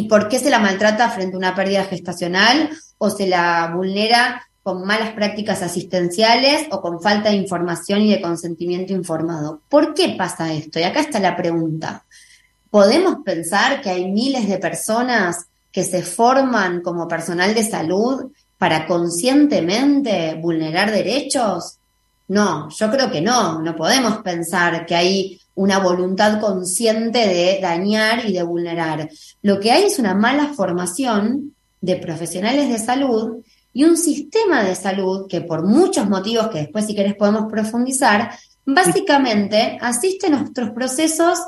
¿Y 0.00 0.04
por 0.04 0.30
qué 0.30 0.38
se 0.38 0.48
la 0.48 0.58
maltrata 0.58 1.10
frente 1.10 1.34
a 1.34 1.38
una 1.38 1.54
pérdida 1.54 1.84
gestacional 1.84 2.70
o 2.96 3.10
se 3.10 3.26
la 3.26 3.70
vulnera 3.76 4.42
con 4.62 4.86
malas 4.86 5.12
prácticas 5.12 5.60
asistenciales 5.60 6.68
o 6.70 6.80
con 6.80 7.02
falta 7.02 7.28
de 7.28 7.36
información 7.36 8.00
y 8.00 8.10
de 8.10 8.22
consentimiento 8.22 8.94
informado? 8.94 9.60
¿Por 9.68 9.92
qué 9.92 10.14
pasa 10.16 10.54
esto? 10.54 10.80
Y 10.80 10.84
acá 10.84 11.00
está 11.00 11.20
la 11.20 11.36
pregunta. 11.36 12.06
¿Podemos 12.70 13.16
pensar 13.26 13.82
que 13.82 13.90
hay 13.90 14.10
miles 14.10 14.48
de 14.48 14.56
personas 14.56 15.44
que 15.70 15.84
se 15.84 16.00
forman 16.00 16.80
como 16.80 17.06
personal 17.06 17.54
de 17.54 17.68
salud 17.68 18.32
para 18.56 18.86
conscientemente 18.86 20.34
vulnerar 20.40 20.92
derechos? 20.92 21.76
No, 22.28 22.70
yo 22.70 22.90
creo 22.90 23.10
que 23.10 23.20
no, 23.20 23.60
no 23.60 23.76
podemos 23.76 24.22
pensar 24.22 24.86
que 24.86 24.96
hay 24.96 25.40
una 25.60 25.78
voluntad 25.78 26.40
consciente 26.40 27.18
de 27.18 27.58
dañar 27.60 28.24
y 28.26 28.32
de 28.32 28.42
vulnerar. 28.42 29.10
Lo 29.42 29.60
que 29.60 29.70
hay 29.70 29.84
es 29.84 29.98
una 29.98 30.14
mala 30.14 30.54
formación 30.54 31.54
de 31.82 31.96
profesionales 31.96 32.70
de 32.70 32.78
salud 32.78 33.44
y 33.74 33.84
un 33.84 33.98
sistema 33.98 34.62
de 34.64 34.74
salud 34.74 35.26
que 35.28 35.42
por 35.42 35.66
muchos 35.66 36.08
motivos 36.08 36.48
que 36.48 36.60
después 36.60 36.86
si 36.86 36.94
querés 36.94 37.14
podemos 37.14 37.52
profundizar, 37.52 38.30
básicamente 38.64 39.76
asiste 39.82 40.28
a 40.28 40.30
nuestros 40.30 40.70
procesos 40.70 41.38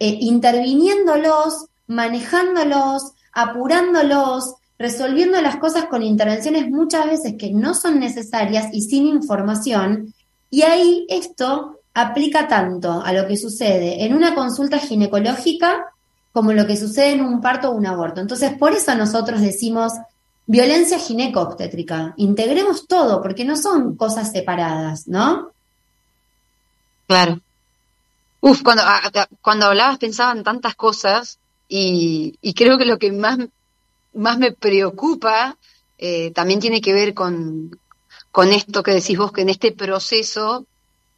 eh, 0.00 0.18
interviniéndolos, 0.20 1.66
manejándolos, 1.86 3.12
apurándolos, 3.32 4.56
resolviendo 4.76 5.40
las 5.40 5.58
cosas 5.58 5.84
con 5.84 6.02
intervenciones 6.02 6.68
muchas 6.68 7.06
veces 7.06 7.34
que 7.38 7.52
no 7.52 7.74
son 7.74 8.00
necesarias 8.00 8.70
y 8.72 8.82
sin 8.82 9.06
información. 9.06 10.12
Y 10.50 10.62
ahí 10.62 11.06
esto 11.08 11.78
aplica 11.94 12.48
tanto 12.48 13.02
a 13.02 13.12
lo 13.12 13.26
que 13.26 13.36
sucede 13.36 14.04
en 14.04 14.14
una 14.14 14.34
consulta 14.34 14.78
ginecológica 14.78 15.92
como 16.32 16.52
lo 16.52 16.66
que 16.66 16.76
sucede 16.76 17.12
en 17.12 17.20
un 17.20 17.40
parto 17.40 17.70
o 17.70 17.74
un 17.74 17.86
aborto. 17.86 18.20
Entonces, 18.20 18.56
por 18.56 18.72
eso 18.72 18.94
nosotros 18.94 19.40
decimos 19.40 19.92
violencia 20.46 20.98
ginecobstétrica. 20.98 22.14
Integremos 22.16 22.86
todo, 22.88 23.22
porque 23.22 23.44
no 23.44 23.56
son 23.56 23.96
cosas 23.96 24.32
separadas, 24.32 25.06
¿no? 25.06 25.50
Claro. 27.06 27.40
Uf, 28.40 28.62
cuando, 28.62 28.82
cuando 29.40 29.66
hablabas 29.66 29.98
pensaba 29.98 30.32
en 30.32 30.42
tantas 30.42 30.74
cosas 30.74 31.38
y, 31.68 32.38
creo 32.56 32.76
que 32.76 32.86
lo 32.86 32.98
que 32.98 33.12
más, 33.12 33.38
más 34.14 34.38
me 34.38 34.52
preocupa 34.52 35.56
eh, 35.98 36.32
también 36.32 36.60
tiene 36.60 36.80
que 36.80 36.92
ver 36.92 37.14
con, 37.14 37.78
con 38.30 38.48
esto 38.52 38.82
que 38.82 38.92
decís 38.92 39.16
vos, 39.16 39.32
que 39.32 39.42
en 39.42 39.50
este 39.50 39.72
proceso 39.72 40.66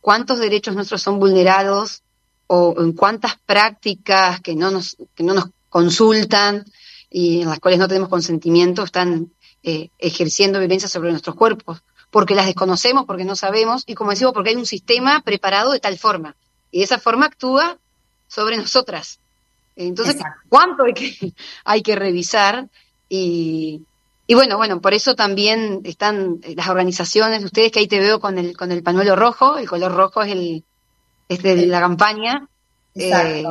cuántos 0.05 0.39
derechos 0.39 0.75
nuestros 0.75 1.01
son 1.01 1.19
vulnerados 1.19 2.03
o 2.47 2.75
en 2.77 2.93
cuántas 2.93 3.39
prácticas 3.47 4.39
que 4.43 4.55
no 4.55 4.71
nos, 4.71 4.99
que 5.15 5.23
no 5.23 5.33
nos 5.33 5.47
consultan 5.71 6.67
y 7.09 7.41
en 7.41 7.49
las 7.49 7.59
cuales 7.59 7.81
no 7.81 7.89
tenemos 7.89 8.11
consentimiento 8.11 8.83
están 8.83 9.33
eh, 9.63 9.89
ejerciendo 9.99 10.59
violencia 10.59 10.91
sobre 10.91 11.11
nuestros 11.11 11.37
cuerpos, 11.37 11.83
porque 12.11 12.35
las 12.35 12.45
desconocemos, 12.45 13.07
porque 13.07 13.25
no 13.25 13.35
sabemos, 13.35 13.85
y 13.87 13.95
como 13.95 14.11
decimos, 14.11 14.35
porque 14.35 14.51
hay 14.51 14.57
un 14.57 14.67
sistema 14.67 15.23
preparado 15.23 15.73
de 15.73 15.81
tal 15.81 15.97
forma, 15.97 16.37
y 16.71 16.81
de 16.81 16.85
esa 16.85 16.99
forma 16.99 17.25
actúa 17.25 17.79
sobre 18.29 18.59
nosotras. 18.59 19.21
Entonces, 19.75 20.17
¿cuánto 20.51 20.85
hay 20.85 20.93
que, 20.93 21.33
hay 21.65 21.81
que 21.81 21.97
revisar? 21.97 22.69
Y, 23.09 23.81
y 24.27 24.35
bueno, 24.35 24.57
bueno, 24.57 24.81
por 24.81 24.95
eso 24.95 25.15
también 25.15 25.83
están 25.85 26.41
eh, 26.43 26.55
las 26.57 26.69
organizaciones, 26.69 27.45
ustedes 27.45 27.71
que 27.71 27.81
ahí 27.81 27.87
te 27.87 28.01
veo 28.01 28.21
con 28.21 28.39
el, 28.39 28.57
con 28.57 28.73
el 28.73 28.83
pañuelo 28.83 29.17
rojo, 29.17 29.59
el 29.59 29.69
color 29.69 29.93
rojo 29.93 30.23
es 30.23 30.33
el 30.33 30.65
es 31.29 31.43
de 31.43 31.67
la 31.67 31.81
campaña, 31.81 32.49
eh, 32.95 33.45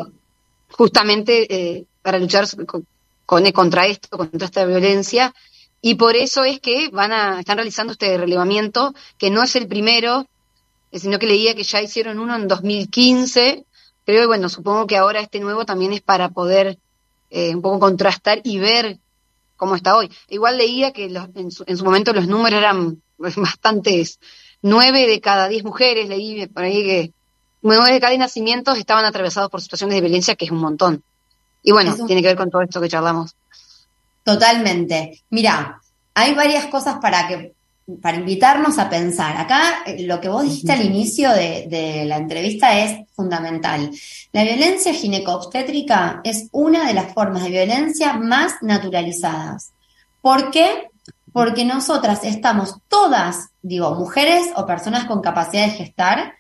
justamente 0.70 1.48
eh, 1.54 1.86
para 2.02 2.20
luchar 2.20 2.46
con, 2.66 2.86
contra 3.26 3.88
esto, 3.88 4.18
contra 4.18 4.46
esta 4.46 4.66
violencia, 4.66 5.34
y 5.82 5.96
por 5.96 6.16
eso 6.16 6.44
es 6.44 6.60
que 6.60 6.90
van 6.90 7.12
a, 7.12 7.40
están 7.40 7.58
realizando 7.58 7.94
este 7.94 8.18
relevamiento, 8.18 8.94
que 9.18 9.30
no 9.30 9.44
es 9.44 9.56
el 9.56 9.68
primero, 9.68 10.28
sino 10.92 11.18
que 11.18 11.26
leía 11.26 11.56
que 11.56 11.64
ya 11.64 11.82
hicieron 11.82 12.20
uno 12.20 12.36
en 12.36 12.48
2015, 12.48 13.66
creo 14.06 14.22
que 14.22 14.28
bueno, 14.28 14.50
supongo 14.50 14.86
que 14.86 14.98
ahora 14.98 15.20
este 15.20 15.40
nuevo 15.40 15.66
también 15.66 15.94
es 15.94 16.02
para 16.02 16.30
poder 16.30 16.80
un 17.32 17.64
poco 17.64 17.80
contrastar 17.80 18.42
y 18.44 18.60
ver 18.60 19.00
cómo 19.56 19.76
está 19.76 19.96
hoy. 19.96 20.12
Igual 20.30 20.58
leía 20.58 20.92
que 20.92 21.06
en, 21.06 21.52
su, 21.52 21.84
momento 21.84 22.14
los 22.14 22.28
números 22.28 22.60
eran 22.60 23.02
bastantes, 23.18 24.20
nueve 24.62 25.08
de 25.08 25.20
cada 25.22 25.48
diez 25.48 25.64
mujeres, 25.64 26.10
leí 26.10 26.48
por 26.48 26.64
ahí 26.64 26.84
que 26.84 27.12
nueve 27.62 27.94
de 27.94 28.00
cada 28.00 28.12
diez 28.12 28.20
nacimientos 28.20 28.78
estaban 28.78 29.06
atravesados 29.06 29.50
por 29.50 29.62
situaciones 29.62 29.96
de 29.96 30.02
violencia, 30.02 30.36
que 30.36 30.46
es 30.46 30.52
un 30.52 30.60
montón. 30.60 31.04
Y 31.64 31.72
bueno, 31.72 31.96
tiene 32.06 32.22
que 32.22 32.28
ver 32.28 32.38
con 32.38 32.52
todo 32.52 32.62
esto 32.62 32.82
que 32.82 32.90
charlamos. 32.90 33.36
Totalmente. 34.24 35.22
Mira, 35.30 35.82
hay 36.14 36.34
varias 36.34 36.68
cosas 36.68 36.98
para 37.00 37.28
que 37.28 37.54
para 38.02 38.18
invitarnos 38.18 38.80
a 38.80 38.90
pensar. 38.90 39.38
Acá 39.38 39.84
eh, 39.86 40.06
lo 40.06 40.22
que 40.22 40.30
vos 40.30 40.44
dijiste 40.44 40.72
al 40.72 40.86
inicio 40.86 41.32
de, 41.32 42.04
la 42.06 42.18
entrevista 42.18 42.80
es 42.80 43.08
fundamental. 43.14 43.92
La 44.32 44.44
violencia 44.44 44.94
ginecobstétrica 44.94 46.22
es 46.24 46.48
una 46.52 46.88
de 46.88 46.94
las 46.94 47.14
formas 47.14 47.44
de 47.44 47.50
violencia 47.50 48.14
más 48.14 48.54
naturalizadas. 48.62 49.72
¿Por 50.22 50.52
qué? 50.52 50.90
Porque 51.34 51.66
nosotras 51.66 52.24
estamos 52.24 52.78
todas, 52.88 53.50
digo, 53.62 53.96
mujeres 53.96 54.52
o 54.56 54.66
personas 54.66 55.06
con 55.06 55.22
capacidad 55.22 55.66
de 55.66 55.72
gestar, 55.72 56.34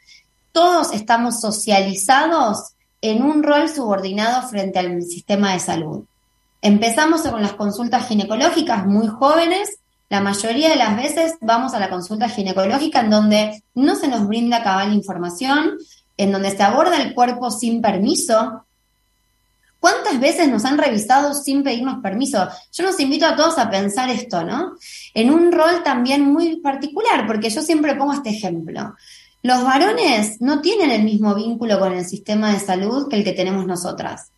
todos 0.51 0.93
estamos 0.93 1.41
socializados 1.41 2.73
en 3.01 3.23
un 3.23 3.43
rol 3.43 3.67
subordinado 3.67 4.47
frente 4.47 4.79
al 4.79 5.01
sistema 5.01 5.53
de 5.53 5.59
salud. 5.59 6.05
Empezamos 6.61 7.23
con 7.23 7.41
las 7.41 7.53
consultas 7.53 8.07
ginecológicas 8.07 8.85
muy 8.85 9.07
jóvenes 9.07 9.79
la 10.13 10.21
mayoría 10.21 10.69
de 10.69 10.75
las 10.75 10.95
veces 10.95 11.37
vamos 11.41 11.73
a 11.73 11.79
la 11.79 11.89
consulta 11.89 12.29
ginecológica 12.29 12.99
en 12.99 13.09
donde 13.09 13.63
no 13.73 13.95
se 13.95 14.07
nos 14.07 14.27
brinda 14.27 14.61
cabal 14.61 14.93
información, 14.93 15.79
en 16.17 16.31
donde 16.31 16.51
se 16.51 16.61
aborda 16.61 17.01
el 17.01 17.15
cuerpo 17.15 17.49
sin 17.49 17.81
permiso. 17.81 18.63
¿Cuántas 19.79 20.19
veces 20.19 20.49
nos 20.49 20.65
han 20.65 20.77
revisado 20.77 21.33
sin 21.33 21.63
pedirnos 21.63 22.03
permiso? 22.03 22.47
Yo 22.71 22.83
los 22.83 22.99
invito 22.99 23.25
a 23.25 23.35
todos 23.35 23.57
a 23.57 23.71
pensar 23.71 24.07
esto, 24.11 24.43
¿no? 24.43 24.73
En 25.15 25.31
un 25.31 25.51
rol 25.51 25.81
también 25.83 26.31
muy 26.31 26.57
particular, 26.57 27.25
porque 27.25 27.49
yo 27.49 27.63
siempre 27.63 27.95
pongo 27.95 28.13
este 28.13 28.29
ejemplo. 28.29 28.93
Los 29.41 29.63
varones 29.63 30.39
no 30.41 30.61
tienen 30.61 30.91
el 30.91 31.05
mismo 31.05 31.33
vínculo 31.33 31.79
con 31.79 31.91
el 31.91 32.05
sistema 32.05 32.53
de 32.53 32.59
salud 32.59 33.09
que 33.09 33.15
el 33.15 33.23
que 33.23 33.33
tenemos 33.33 33.65
nosotras. 33.65 34.29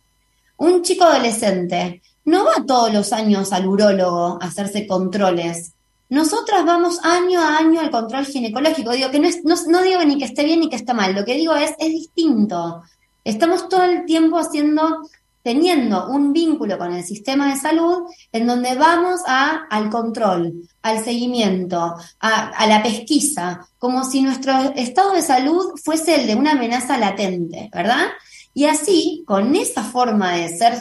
Un 0.56 0.80
chico 0.80 1.04
adolescente 1.04 2.00
no 2.26 2.44
va 2.44 2.66
todos 2.66 2.92
los 2.92 3.12
años 3.12 3.52
al 3.52 3.66
urólogo 3.66 4.38
a 4.42 4.46
hacerse 4.46 4.86
controles. 4.86 5.72
Nosotras 6.08 6.64
vamos 6.64 6.98
año 7.04 7.40
a 7.40 7.56
año 7.56 7.80
al 7.80 7.90
control 7.90 8.26
ginecológico. 8.26 8.92
Digo 8.92 9.10
que 9.10 9.20
no, 9.20 9.28
es, 9.28 9.42
no, 9.44 9.82
digo 9.82 10.04
ni 10.04 10.18
que 10.18 10.24
esté 10.24 10.44
bien 10.44 10.60
ni 10.60 10.68
que 10.68 10.76
esté 10.76 10.92
mal. 10.92 11.14
Lo 11.14 11.24
que 11.24 11.34
digo 11.34 11.54
es, 11.54 11.70
es 11.78 11.88
distinto. 11.88 12.82
Estamos 13.24 13.68
todo 13.68 13.84
el 13.84 14.04
tiempo 14.06 14.38
haciendo, 14.38 15.08
teniendo 15.42 16.08
un 16.08 16.32
vínculo 16.32 16.78
con 16.78 16.92
el 16.92 17.04
sistema 17.04 17.48
de 17.52 17.60
salud 17.60 18.08
en 18.32 18.46
donde 18.46 18.74
vamos 18.74 19.20
a, 19.26 19.66
al 19.70 19.88
control, 19.88 20.68
al 20.82 21.04
seguimiento, 21.04 21.94
a, 22.18 22.48
a 22.48 22.66
la 22.66 22.82
pesquisa, 22.82 23.68
como 23.78 24.04
si 24.04 24.22
nuestro 24.22 24.52
estado 24.74 25.12
de 25.12 25.22
salud 25.22 25.74
fuese 25.82 26.20
el 26.20 26.26
de 26.26 26.34
una 26.34 26.52
amenaza 26.52 26.98
latente, 26.98 27.70
¿verdad? 27.72 28.08
Y 28.52 28.64
así, 28.64 29.22
con 29.26 29.54
esa 29.54 29.84
forma 29.84 30.32
de 30.32 30.56
ser 30.56 30.80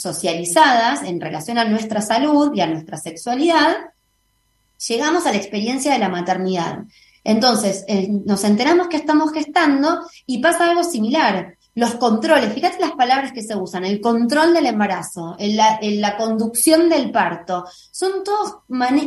socializadas 0.00 1.02
en 1.02 1.20
relación 1.20 1.58
a 1.58 1.64
nuestra 1.64 2.00
salud 2.00 2.52
y 2.54 2.60
a 2.60 2.66
nuestra 2.66 2.96
sexualidad, 2.96 3.76
llegamos 4.86 5.26
a 5.26 5.32
la 5.32 5.38
experiencia 5.38 5.92
de 5.92 5.98
la 5.98 6.08
maternidad. 6.08 6.84
Entonces, 7.24 7.84
eh, 7.88 8.08
nos 8.08 8.44
enteramos 8.44 8.88
que 8.88 8.96
estamos 8.96 9.32
gestando 9.32 10.00
y 10.26 10.38
pasa 10.38 10.70
algo 10.70 10.84
similar. 10.84 11.56
Los 11.74 11.94
controles, 11.94 12.52
fíjate 12.52 12.80
las 12.80 12.92
palabras 12.92 13.32
que 13.32 13.42
se 13.42 13.54
usan, 13.54 13.84
el 13.84 14.00
control 14.00 14.54
del 14.54 14.66
embarazo, 14.66 15.36
en 15.38 15.56
la, 15.56 16.16
conducción 16.16 16.88
del 16.88 17.12
parto, 17.12 17.64
son 17.90 18.24
todos, 18.24 18.56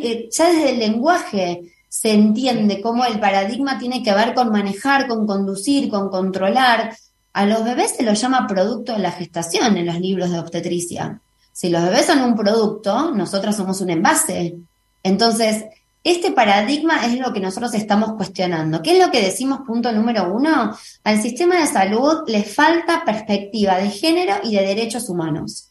eh, 0.04 0.30
ya 0.32 0.50
desde 0.50 0.70
el 0.70 0.80
lenguaje 0.80 1.74
se 1.90 2.14
entiende 2.14 2.80
cómo 2.82 3.04
el 3.04 3.20
paradigma 3.20 3.78
tiene 3.78 4.02
que 4.02 4.14
ver 4.14 4.34
con 4.34 4.50
manejar, 4.50 5.08
con 5.08 5.28
conducir, 5.28 5.90
con 5.90 6.10
controlar, 6.10 6.96
a 7.34 7.46
los 7.46 7.64
bebés 7.64 7.96
se 7.96 8.04
los 8.04 8.20
llama 8.20 8.48
producto 8.48 8.94
de 8.94 9.00
la 9.00 9.12
gestación 9.12 9.78
en 9.78 9.86
los 9.86 10.00
libros 10.00 10.32
de 10.32 10.40
obstetricia. 10.40 11.22
Si 11.54 11.70
los 11.70 11.84
bebés 11.84 12.06
son 12.06 12.22
un 12.22 12.36
producto, 12.36 13.12
nosotros 13.12 13.56
somos 13.56 13.82
un 13.82 13.90
envase. 13.90 14.58
Entonces, 15.04 15.66
este 16.04 16.32
paradigma 16.32 17.06
es 17.06 17.20
lo 17.20 17.32
que 17.32 17.40
nosotros 17.40 17.74
estamos 17.74 18.14
cuestionando. 18.14 18.82
¿Qué 18.82 18.98
es 18.98 19.06
lo 19.06 19.12
que 19.12 19.22
decimos 19.22 19.62
punto 19.66 19.92
número 19.92 20.34
uno? 20.34 20.76
Al 21.04 21.22
sistema 21.22 21.60
de 21.60 21.68
salud 21.68 22.24
le 22.28 22.44
falta 22.44 23.04
perspectiva 23.06 23.78
de 23.78 23.90
género 23.90 24.36
y 24.44 24.56
de 24.56 24.66
derechos 24.66 25.10
humanos. 25.10 25.70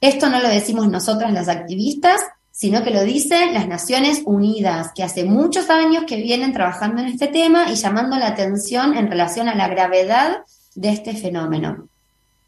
Esto 0.00 0.28
no 0.28 0.40
lo 0.40 0.48
decimos 0.48 0.88
nosotras 0.88 1.32
las 1.32 1.48
activistas, 1.48 2.20
sino 2.50 2.82
que 2.82 2.90
lo 2.90 3.04
dicen 3.04 3.54
las 3.54 3.68
Naciones 3.68 4.22
Unidas, 4.24 4.90
que 4.94 5.04
hace 5.04 5.24
muchos 5.24 5.70
años 5.70 6.04
que 6.06 6.16
vienen 6.16 6.52
trabajando 6.52 7.00
en 7.00 7.08
este 7.08 7.28
tema 7.28 7.70
y 7.70 7.76
llamando 7.76 8.16
la 8.16 8.28
atención 8.28 8.96
en 8.96 9.08
relación 9.08 9.48
a 9.48 9.54
la 9.54 9.68
gravedad 9.68 10.38
de 10.78 10.90
este 10.90 11.14
fenómeno. 11.14 11.88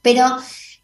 Pero, 0.03 0.37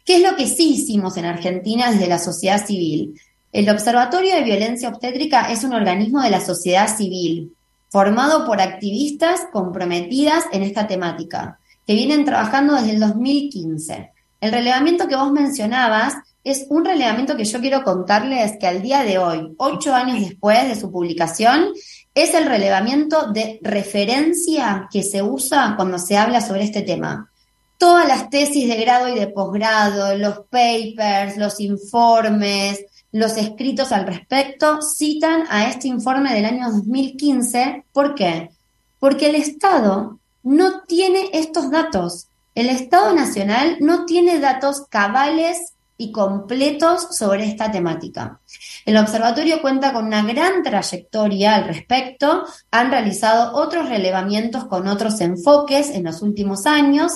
¿qué 0.05 0.17
es 0.17 0.21
lo 0.21 0.35
que 0.35 0.47
sí 0.47 0.73
hicimos 0.75 1.17
en 1.17 1.25
Argentina 1.25 1.91
desde 1.91 2.07
la 2.07 2.19
sociedad 2.19 2.65
civil? 2.65 3.19
El 3.53 3.69
Observatorio 3.69 4.35
de 4.35 4.43
Violencia 4.43 4.89
Obstétrica 4.89 5.51
es 5.51 5.63
un 5.63 5.73
organismo 5.73 6.21
de 6.21 6.29
la 6.29 6.41
sociedad 6.41 6.95
civil, 6.95 7.53
formado 7.89 8.45
por 8.45 8.59
activistas 8.59 9.41
comprometidas 9.51 10.43
en 10.51 10.63
esta 10.63 10.87
temática, 10.87 11.59
que 11.85 11.95
vienen 11.95 12.25
trabajando 12.25 12.75
desde 12.75 12.91
el 12.91 12.99
2015. 12.99 14.11
El 14.41 14.51
relevamiento 14.51 15.07
que 15.07 15.15
vos 15.15 15.31
mencionabas 15.31 16.15
es 16.43 16.65
un 16.69 16.83
relevamiento 16.83 17.37
que 17.37 17.45
yo 17.45 17.61
quiero 17.61 17.83
contarles 17.83 18.57
que 18.59 18.67
al 18.67 18.81
día 18.81 19.03
de 19.03 19.17
hoy, 19.17 19.53
ocho 19.57 19.93
años 19.93 20.19
después 20.19 20.67
de 20.67 20.75
su 20.75 20.91
publicación, 20.91 21.69
es 22.13 22.33
el 22.33 22.45
relevamiento 22.45 23.31
de 23.31 23.59
referencia 23.61 24.87
que 24.91 25.03
se 25.03 25.23
usa 25.23 25.73
cuando 25.77 25.97
se 25.97 26.17
habla 26.17 26.41
sobre 26.41 26.63
este 26.63 26.81
tema 26.81 27.31
todas 27.77 28.07
las 28.07 28.29
tesis 28.29 28.67
de 28.67 28.75
grado 28.77 29.07
y 29.07 29.19
de 29.19 29.27
posgrado, 29.27 30.17
los 30.17 30.39
papers, 30.49 31.37
los 31.37 31.59
informes, 31.59 32.85
los 33.11 33.37
escritos 33.37 33.91
al 33.91 34.05
respecto 34.05 34.81
citan 34.81 35.43
a 35.49 35.69
este 35.69 35.87
informe 35.87 36.33
del 36.33 36.45
año 36.45 36.71
2015. 36.71 37.85
¿Por 37.93 38.15
qué? 38.15 38.51
Porque 38.99 39.29
el 39.29 39.35
Estado 39.35 40.19
no 40.43 40.81
tiene 40.83 41.29
estos 41.33 41.71
datos. 41.71 42.27
El 42.55 42.69
Estado 42.69 43.13
Nacional 43.13 43.77
no 43.79 44.05
tiene 44.05 44.39
datos 44.39 44.85
cabales 44.89 45.73
y 45.97 46.11
completos 46.11 47.15
sobre 47.17 47.45
esta 47.45 47.71
temática. 47.71 48.39
El 48.85 48.97
observatorio 48.97 49.61
cuenta 49.61 49.93
con 49.93 50.05
una 50.05 50.23
gran 50.23 50.61
trayectoria 50.63 51.55
al 51.55 51.65
respecto, 51.65 52.45
han 52.71 52.91
realizado 52.91 53.55
otros 53.55 53.89
relevamientos 53.89 54.65
con 54.65 54.87
otros 54.87 55.19
enfoques 55.21 55.89
en 55.89 56.03
los 56.03 56.21
últimos 56.21 56.65
años 56.65 57.13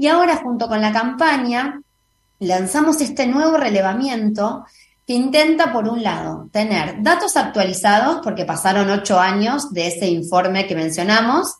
y 0.00 0.06
ahora, 0.08 0.36
junto 0.36 0.66
con 0.66 0.80
la 0.80 0.94
campaña, 0.94 1.82
lanzamos 2.38 3.02
este 3.02 3.26
nuevo 3.26 3.58
relevamiento 3.58 4.64
que 5.06 5.12
intenta, 5.12 5.74
por 5.74 5.86
un 5.86 6.02
lado, 6.02 6.48
tener 6.52 7.02
datos 7.02 7.36
actualizados, 7.36 8.20
porque 8.24 8.46
pasaron 8.46 8.88
ocho 8.88 9.20
años 9.20 9.74
de 9.74 9.88
ese 9.88 10.08
informe 10.08 10.66
que 10.66 10.74
mencionamos. 10.74 11.56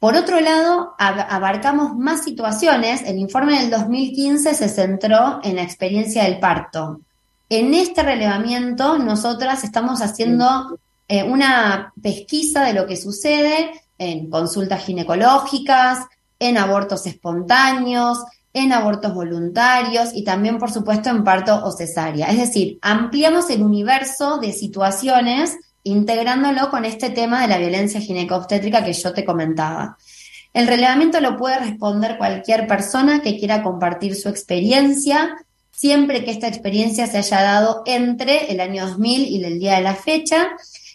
Por 0.00 0.16
otro 0.16 0.40
lado, 0.40 0.96
abarcamos 0.98 1.94
más 1.94 2.24
situaciones. 2.24 3.02
El 3.02 3.18
informe 3.18 3.60
del 3.60 3.70
2015 3.70 4.54
se 4.54 4.68
centró 4.68 5.38
en 5.44 5.54
la 5.54 5.62
experiencia 5.62 6.24
del 6.24 6.40
parto. 6.40 7.02
En 7.48 7.72
este 7.72 8.02
relevamiento, 8.02 8.98
nosotras 8.98 9.62
estamos 9.62 10.02
haciendo 10.02 10.76
eh, 11.06 11.22
una 11.22 11.92
pesquisa 12.02 12.64
de 12.64 12.72
lo 12.72 12.84
que 12.84 12.96
sucede 12.96 13.80
en 13.96 14.28
consultas 14.28 14.84
ginecológicas, 14.84 16.00
en 16.38 16.58
abortos 16.58 17.06
espontáneos, 17.06 18.18
en 18.52 18.72
abortos 18.72 19.12
voluntarios 19.12 20.10
y 20.14 20.24
también, 20.24 20.58
por 20.58 20.70
supuesto, 20.70 21.10
en 21.10 21.24
parto 21.24 21.62
o 21.64 21.72
cesárea. 21.72 22.28
Es 22.28 22.38
decir, 22.38 22.78
ampliamos 22.80 23.50
el 23.50 23.62
universo 23.62 24.38
de 24.38 24.52
situaciones 24.52 25.56
integrándolo 25.82 26.70
con 26.70 26.84
este 26.84 27.10
tema 27.10 27.42
de 27.42 27.48
la 27.48 27.58
violencia 27.58 28.00
ginecobstétrica 28.00 28.82
que 28.82 28.92
yo 28.92 29.12
te 29.12 29.24
comentaba. 29.24 29.96
El 30.52 30.66
relevamiento 30.66 31.20
lo 31.20 31.36
puede 31.36 31.58
responder 31.58 32.16
cualquier 32.16 32.66
persona 32.66 33.20
que 33.20 33.38
quiera 33.38 33.62
compartir 33.62 34.16
su 34.16 34.30
experiencia, 34.30 35.36
siempre 35.70 36.24
que 36.24 36.30
esta 36.30 36.48
experiencia 36.48 37.06
se 37.06 37.18
haya 37.18 37.42
dado 37.42 37.82
entre 37.84 38.50
el 38.50 38.60
año 38.60 38.86
2000 38.86 39.26
y 39.26 39.44
el 39.44 39.60
día 39.60 39.74
de 39.74 39.82
la 39.82 39.94
fecha, 39.94 40.48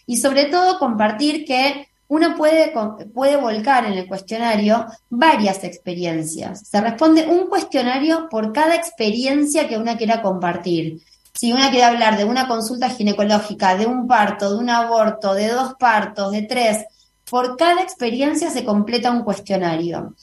y 0.04 0.16
sobre 0.16 0.46
todo 0.46 0.80
compartir 0.80 1.44
que 1.44 1.86
uno 2.12 2.36
puede, 2.36 2.74
puede 3.14 3.38
volcar 3.38 3.86
en 3.86 3.94
el 3.94 4.06
cuestionario 4.06 4.84
varias 5.08 5.64
experiencias. 5.64 6.68
Se 6.68 6.78
responde 6.78 7.26
un 7.26 7.46
cuestionario 7.46 8.28
por 8.28 8.52
cada 8.52 8.74
experiencia 8.74 9.66
que 9.66 9.78
una 9.78 9.96
quiera 9.96 10.20
compartir. 10.20 11.00
Si 11.32 11.54
una 11.54 11.70
quiere 11.70 11.84
hablar 11.84 12.18
de 12.18 12.26
una 12.26 12.46
consulta 12.46 12.90
ginecológica, 12.90 13.76
de 13.78 13.86
un 13.86 14.06
parto, 14.06 14.52
de 14.52 14.58
un 14.58 14.68
aborto, 14.68 15.32
de 15.32 15.48
dos 15.48 15.72
partos, 15.78 16.32
de 16.32 16.42
tres, 16.42 16.84
por 17.30 17.56
cada 17.56 17.80
experiencia 17.80 18.50
se 18.50 18.62
completa 18.62 19.10
un 19.10 19.24
cuestionario. 19.24 20.14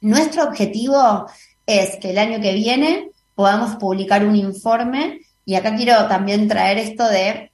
Nuestro 0.00 0.44
objetivo 0.44 1.26
es 1.66 1.96
que 1.96 2.10
el 2.10 2.18
año 2.18 2.40
que 2.40 2.54
viene 2.54 3.10
podamos 3.34 3.74
publicar 3.74 4.24
un 4.24 4.36
informe 4.36 5.22
y 5.44 5.56
acá 5.56 5.74
quiero 5.74 6.06
también 6.06 6.46
traer 6.46 6.78
esto 6.78 7.08
de 7.08 7.50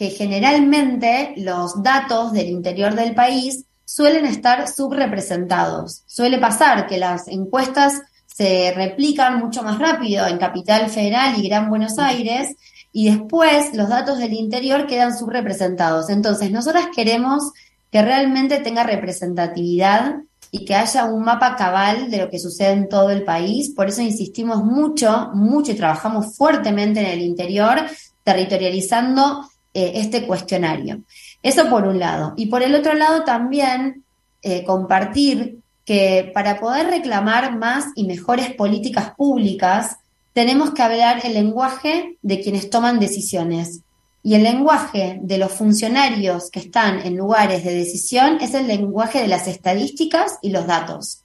que 0.00 0.08
generalmente 0.08 1.34
los 1.36 1.82
datos 1.82 2.32
del 2.32 2.48
interior 2.48 2.94
del 2.94 3.14
país 3.14 3.66
suelen 3.84 4.24
estar 4.24 4.66
subrepresentados. 4.66 6.04
Suele 6.06 6.38
pasar 6.38 6.86
que 6.86 6.96
las 6.96 7.28
encuestas 7.28 8.00
se 8.26 8.72
replican 8.74 9.40
mucho 9.40 9.62
más 9.62 9.78
rápido 9.78 10.26
en 10.26 10.38
Capital 10.38 10.88
Federal 10.88 11.34
y 11.36 11.46
Gran 11.46 11.68
Buenos 11.68 11.98
Aires 11.98 12.56
y 12.94 13.10
después 13.10 13.74
los 13.74 13.90
datos 13.90 14.16
del 14.16 14.32
interior 14.32 14.86
quedan 14.86 15.14
subrepresentados. 15.14 16.08
Entonces, 16.08 16.50
nosotras 16.50 16.86
queremos 16.96 17.52
que 17.92 18.00
realmente 18.00 18.58
tenga 18.60 18.84
representatividad 18.84 20.14
y 20.50 20.64
que 20.64 20.76
haya 20.76 21.04
un 21.04 21.24
mapa 21.24 21.56
cabal 21.56 22.10
de 22.10 22.16
lo 22.16 22.30
que 22.30 22.38
sucede 22.38 22.72
en 22.72 22.88
todo 22.88 23.10
el 23.10 23.22
país. 23.22 23.74
Por 23.76 23.90
eso 23.90 24.00
insistimos 24.00 24.64
mucho, 24.64 25.28
mucho 25.34 25.72
y 25.72 25.76
trabajamos 25.76 26.38
fuertemente 26.38 27.00
en 27.00 27.06
el 27.06 27.20
interior, 27.20 27.82
territorializando 28.24 29.49
eh, 29.72 29.92
este 29.94 30.26
cuestionario. 30.26 31.02
Eso 31.42 31.68
por 31.70 31.86
un 31.86 31.98
lado. 31.98 32.34
Y 32.36 32.46
por 32.46 32.62
el 32.62 32.74
otro 32.74 32.94
lado 32.94 33.24
también 33.24 34.04
eh, 34.42 34.64
compartir 34.64 35.58
que 35.84 36.30
para 36.34 36.60
poder 36.60 36.88
reclamar 36.88 37.56
más 37.56 37.86
y 37.94 38.04
mejores 38.06 38.54
políticas 38.54 39.12
públicas, 39.16 39.96
tenemos 40.32 40.72
que 40.72 40.82
hablar 40.82 41.20
el 41.24 41.34
lenguaje 41.34 42.16
de 42.22 42.40
quienes 42.40 42.70
toman 42.70 43.00
decisiones. 43.00 43.80
Y 44.22 44.34
el 44.34 44.42
lenguaje 44.42 45.18
de 45.22 45.38
los 45.38 45.52
funcionarios 45.52 46.50
que 46.50 46.60
están 46.60 47.00
en 47.06 47.16
lugares 47.16 47.64
de 47.64 47.74
decisión 47.74 48.38
es 48.40 48.54
el 48.54 48.66
lenguaje 48.66 49.20
de 49.20 49.28
las 49.28 49.48
estadísticas 49.48 50.38
y 50.42 50.50
los 50.50 50.66
datos. 50.66 51.22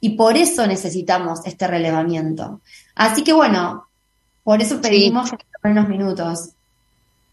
Y 0.00 0.10
por 0.10 0.36
eso 0.36 0.66
necesitamos 0.66 1.40
este 1.46 1.66
relevamiento. 1.66 2.60
Así 2.94 3.22
que 3.22 3.32
bueno, 3.32 3.88
por 4.42 4.60
eso 4.60 4.80
pedimos 4.80 5.30
unos 5.62 5.88
minutos. 5.88 6.53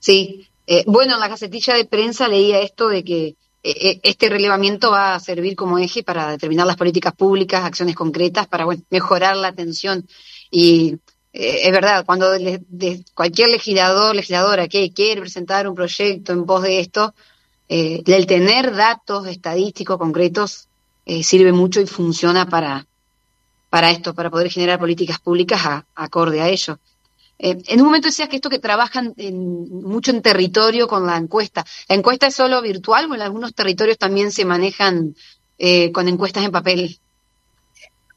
Sí, 0.02 0.50
eh, 0.68 0.84
bueno, 0.88 1.14
en 1.14 1.20
la 1.22 1.30
gacetilla 1.30 1.76
de 1.76 1.86
prensa 1.86 2.28
leía 2.28 2.60
esto 2.60 2.90
de 2.90 3.04
que 3.04 3.36
eh, 3.64 3.92
eh, 3.92 4.00
este 4.02 4.28
relevamiento 4.28 4.90
va 4.90 5.14
a 5.14 5.20
servir 5.20 5.56
como 5.56 5.78
eje 5.78 6.02
para 6.02 6.32
determinar 6.32 6.66
las 6.66 6.78
políticas 6.78 7.14
públicas, 7.14 7.64
acciones 7.64 7.96
concretas 7.96 8.48
para 8.48 8.66
bueno, 8.66 8.82
mejorar 8.90 9.38
la 9.38 9.50
atención 9.50 10.08
y 10.50 10.98
eh, 11.32 11.60
es 11.68 11.72
verdad, 11.72 12.04
cuando 12.04 12.32
de 12.32 13.06
cualquier 13.14 13.50
legislador, 13.50 14.16
legisladora 14.16 14.68
que 14.68 14.92
quiere 14.92 15.22
presentar 15.22 15.68
un 15.68 15.76
proyecto 15.76 16.34
en 16.34 16.46
pos 16.46 16.64
de 16.64 16.80
esto, 16.80 17.14
el 17.70 18.26
tener 18.26 18.76
datos 18.76 19.28
estadísticos 19.28 19.98
concretos 19.98 20.68
sirve 21.24 21.54
mucho 21.54 21.80
y 21.80 21.88
funciona 21.88 22.50
para, 22.50 22.86
para 23.70 23.92
esto, 23.92 24.14
para 24.14 24.30
poder 24.30 24.50
generar 24.50 24.78
políticas 24.78 25.20
públicas 25.20 25.86
acorde 25.96 26.42
a 26.42 26.50
ello. 26.50 26.80
En 27.42 27.80
un 27.80 27.86
momento 27.86 28.08
decías 28.08 28.30
que 28.30 28.36
esto 28.36 28.50
que 28.50 28.60
trabajan 28.60 29.16
mucho 29.18 30.12
en 30.12 30.22
territorio 30.22 30.88
con 30.88 31.06
la 31.06 31.18
encuesta. 31.18 31.66
¿La 31.90 31.96
encuesta 31.96 32.28
es 32.28 32.36
solo 32.36 32.62
virtual 32.62 33.10
o 33.10 33.16
en 33.16 33.22
algunos 33.22 33.54
territorios 33.54 33.98
también 33.98 34.32
se 34.32 34.46
manejan 34.46 35.16
con 35.94 36.08
encuestas 36.08 36.44
en 36.44 36.52
papel? 36.52 37.00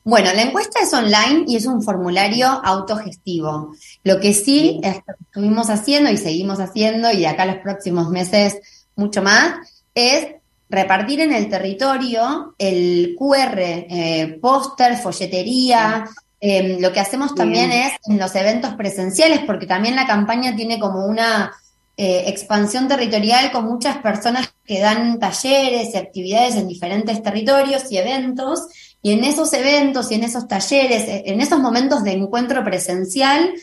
Bueno, 0.06 0.34
la 0.34 0.42
encuesta 0.42 0.80
es 0.82 0.92
online 0.92 1.44
y 1.46 1.56
es 1.56 1.64
un 1.64 1.82
formulario 1.82 2.46
autogestivo. 2.46 3.74
Lo 4.02 4.20
que 4.20 4.34
sí 4.34 4.78
estuvimos 4.82 5.70
haciendo 5.70 6.10
y 6.10 6.18
seguimos 6.18 6.60
haciendo, 6.60 7.10
y 7.10 7.20
de 7.20 7.26
acá 7.26 7.46
los 7.46 7.56
próximos 7.56 8.10
meses 8.10 8.58
mucho 8.96 9.22
más, 9.22 9.66
es 9.94 10.26
repartir 10.68 11.20
en 11.20 11.32
el 11.32 11.48
territorio 11.48 12.54
el 12.58 13.16
QR, 13.18 13.58
eh, 13.58 14.38
póster, 14.42 14.98
folletería. 14.98 16.04
Em, 16.46 16.78
lo 16.78 16.92
que 16.92 17.00
hacemos 17.00 17.34
también 17.34 17.72
es 17.72 17.92
en 18.06 18.18
los 18.18 18.34
eventos 18.34 18.74
presenciales, 18.74 19.40
porque 19.46 19.64
también 19.64 19.96
la 19.96 20.06
campaña 20.06 20.54
tiene 20.54 20.78
como 20.78 21.06
una 21.06 21.50
eh, 21.96 22.24
expansión 22.26 22.86
territorial 22.86 23.50
con 23.50 23.64
muchas 23.64 23.96
personas 23.96 24.52
que 24.62 24.78
dan 24.78 25.18
talleres 25.18 25.94
y 25.94 25.96
actividades 25.96 26.56
en 26.56 26.68
diferentes 26.68 27.22
territorios 27.22 27.90
y 27.90 27.96
eventos. 27.96 28.66
Y 29.00 29.12
en 29.12 29.24
esos 29.24 29.54
eventos 29.54 30.10
y 30.10 30.16
en 30.16 30.24
esos 30.24 30.46
talleres, 30.46 31.08
e, 31.08 31.22
en 31.24 31.40
esos 31.40 31.60
momentos 31.60 32.04
de 32.04 32.12
encuentro 32.12 32.62
presencial, 32.62 33.54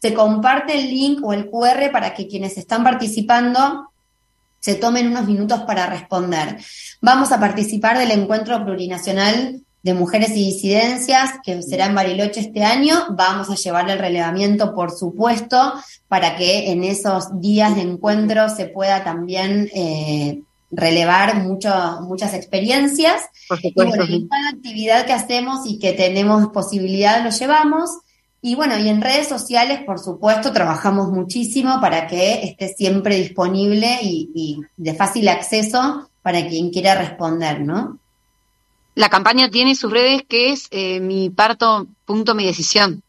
se 0.00 0.14
comparte 0.14 0.78
el 0.78 0.88
link 0.88 1.20
o 1.22 1.34
el 1.34 1.50
QR 1.50 1.92
para 1.92 2.14
que 2.14 2.26
quienes 2.26 2.56
están 2.56 2.82
participando 2.82 3.92
se 4.60 4.76
tomen 4.76 5.08
unos 5.08 5.26
minutos 5.26 5.60
para 5.66 5.84
responder. 5.84 6.56
Vamos 7.02 7.32
a 7.32 7.38
participar 7.38 7.98
del 7.98 8.12
encuentro 8.12 8.64
plurinacional 8.64 9.60
de 9.82 9.94
mujeres 9.94 10.30
y 10.30 10.44
disidencias, 10.44 11.34
que 11.42 11.62
será 11.62 11.86
en 11.86 11.94
Bariloche 11.94 12.40
este 12.40 12.64
año. 12.64 12.94
Vamos 13.10 13.48
a 13.48 13.54
llevarle 13.54 13.94
el 13.94 13.98
relevamiento, 13.98 14.74
por 14.74 14.90
supuesto, 14.90 15.74
para 16.08 16.36
que 16.36 16.70
en 16.70 16.84
esos 16.84 17.40
días 17.40 17.76
de 17.76 17.82
encuentro 17.82 18.48
se 18.48 18.66
pueda 18.66 19.04
también 19.04 19.70
eh, 19.74 20.42
relevar 20.70 21.42
mucho, 21.42 21.70
muchas 22.02 22.34
experiencias. 22.34 23.22
y 23.62 23.72
bueno, 23.74 23.92
cada 24.28 24.50
actividad 24.50 25.06
que 25.06 25.12
hacemos 25.12 25.66
y 25.66 25.78
que 25.78 25.92
tenemos 25.92 26.48
posibilidad 26.48 27.24
lo 27.24 27.30
llevamos. 27.30 27.90
Y 28.42 28.54
bueno, 28.54 28.78
y 28.78 28.88
en 28.88 29.02
redes 29.02 29.28
sociales, 29.28 29.80
por 29.84 29.98
supuesto, 29.98 30.52
trabajamos 30.52 31.10
muchísimo 31.10 31.78
para 31.80 32.06
que 32.06 32.42
esté 32.44 32.68
siempre 32.68 33.16
disponible 33.16 33.98
y, 34.02 34.60
de 34.76 34.94
fácil 34.94 35.28
acceso 35.28 36.10
para 36.22 36.46
quien 36.48 36.70
quiera 36.70 36.94
responder, 36.94 37.60
¿no? 37.60 37.99
La 38.94 39.08
campaña 39.08 39.50
tiene 39.50 39.74
sus 39.74 39.92
redes 39.92 40.22
que 40.28 40.52
es 40.52 40.68
eh, 40.70 41.00
mi 41.00 41.30
parto 41.30 41.86
punto 42.04 42.34
mi 42.34 42.44
decisión. 42.44 43.02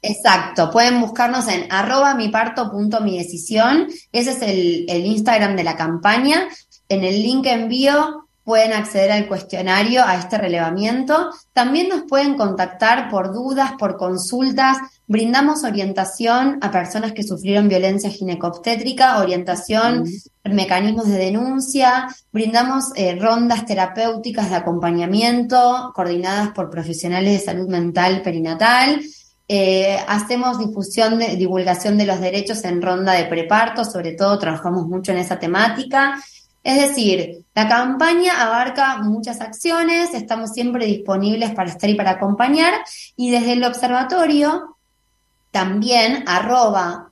Exacto, 0.00 0.70
pueden 0.70 1.00
buscarnos 1.00 1.48
en 1.48 1.70
arroba 1.72 2.14
mi 2.14 2.28
parto 2.28 2.70
punto 2.70 3.00
mi 3.00 3.18
decisión, 3.18 3.88
ese 4.12 4.30
es 4.30 4.42
el, 4.42 4.84
el 4.88 5.06
Instagram 5.06 5.56
de 5.56 5.64
la 5.64 5.76
campaña. 5.76 6.48
En 6.88 7.02
el 7.02 7.20
link 7.20 7.46
envío 7.46 8.25
pueden 8.46 8.72
acceder 8.72 9.10
al 9.10 9.26
cuestionario, 9.26 10.04
a 10.04 10.14
este 10.14 10.38
relevamiento. 10.38 11.30
También 11.52 11.88
nos 11.88 12.02
pueden 12.02 12.36
contactar 12.36 13.10
por 13.10 13.34
dudas, 13.34 13.72
por 13.76 13.96
consultas. 13.96 14.78
Brindamos 15.08 15.64
orientación 15.64 16.58
a 16.62 16.70
personas 16.70 17.10
que 17.10 17.24
sufrieron 17.24 17.68
violencia 17.68 18.08
ginecobstétrica, 18.08 19.18
orientación 19.18 20.04
en 20.44 20.54
mecanismos 20.54 21.08
de 21.08 21.18
denuncia. 21.18 22.06
Brindamos 22.30 22.92
eh, 22.94 23.18
rondas 23.20 23.66
terapéuticas 23.66 24.48
de 24.48 24.56
acompañamiento 24.56 25.90
coordinadas 25.92 26.50
por 26.50 26.70
profesionales 26.70 27.32
de 27.32 27.44
salud 27.44 27.68
mental 27.68 28.22
perinatal. 28.22 29.00
Eh, 29.48 29.98
hacemos 30.06 30.60
difusión 30.60 31.18
de, 31.18 31.34
divulgación 31.34 31.98
de 31.98 32.06
los 32.06 32.20
derechos 32.20 32.62
en 32.62 32.80
ronda 32.80 33.12
de 33.14 33.24
preparto, 33.24 33.84
sobre 33.84 34.12
todo 34.12 34.38
trabajamos 34.38 34.86
mucho 34.86 35.10
en 35.10 35.18
esa 35.18 35.40
temática 35.40 36.16
es 36.66 36.88
decir, 36.88 37.44
la 37.54 37.68
campaña 37.68 38.42
abarca 38.42 38.98
muchas 38.98 39.40
acciones, 39.40 40.12
estamos 40.14 40.50
siempre 40.50 40.84
disponibles 40.84 41.52
para 41.52 41.70
estar 41.70 41.88
y 41.88 41.94
para 41.94 42.10
acompañar, 42.10 42.74
y 43.16 43.30
desde 43.30 43.52
el 43.52 43.62
observatorio, 43.62 44.76
también 45.52 46.24
arroba 46.26 47.08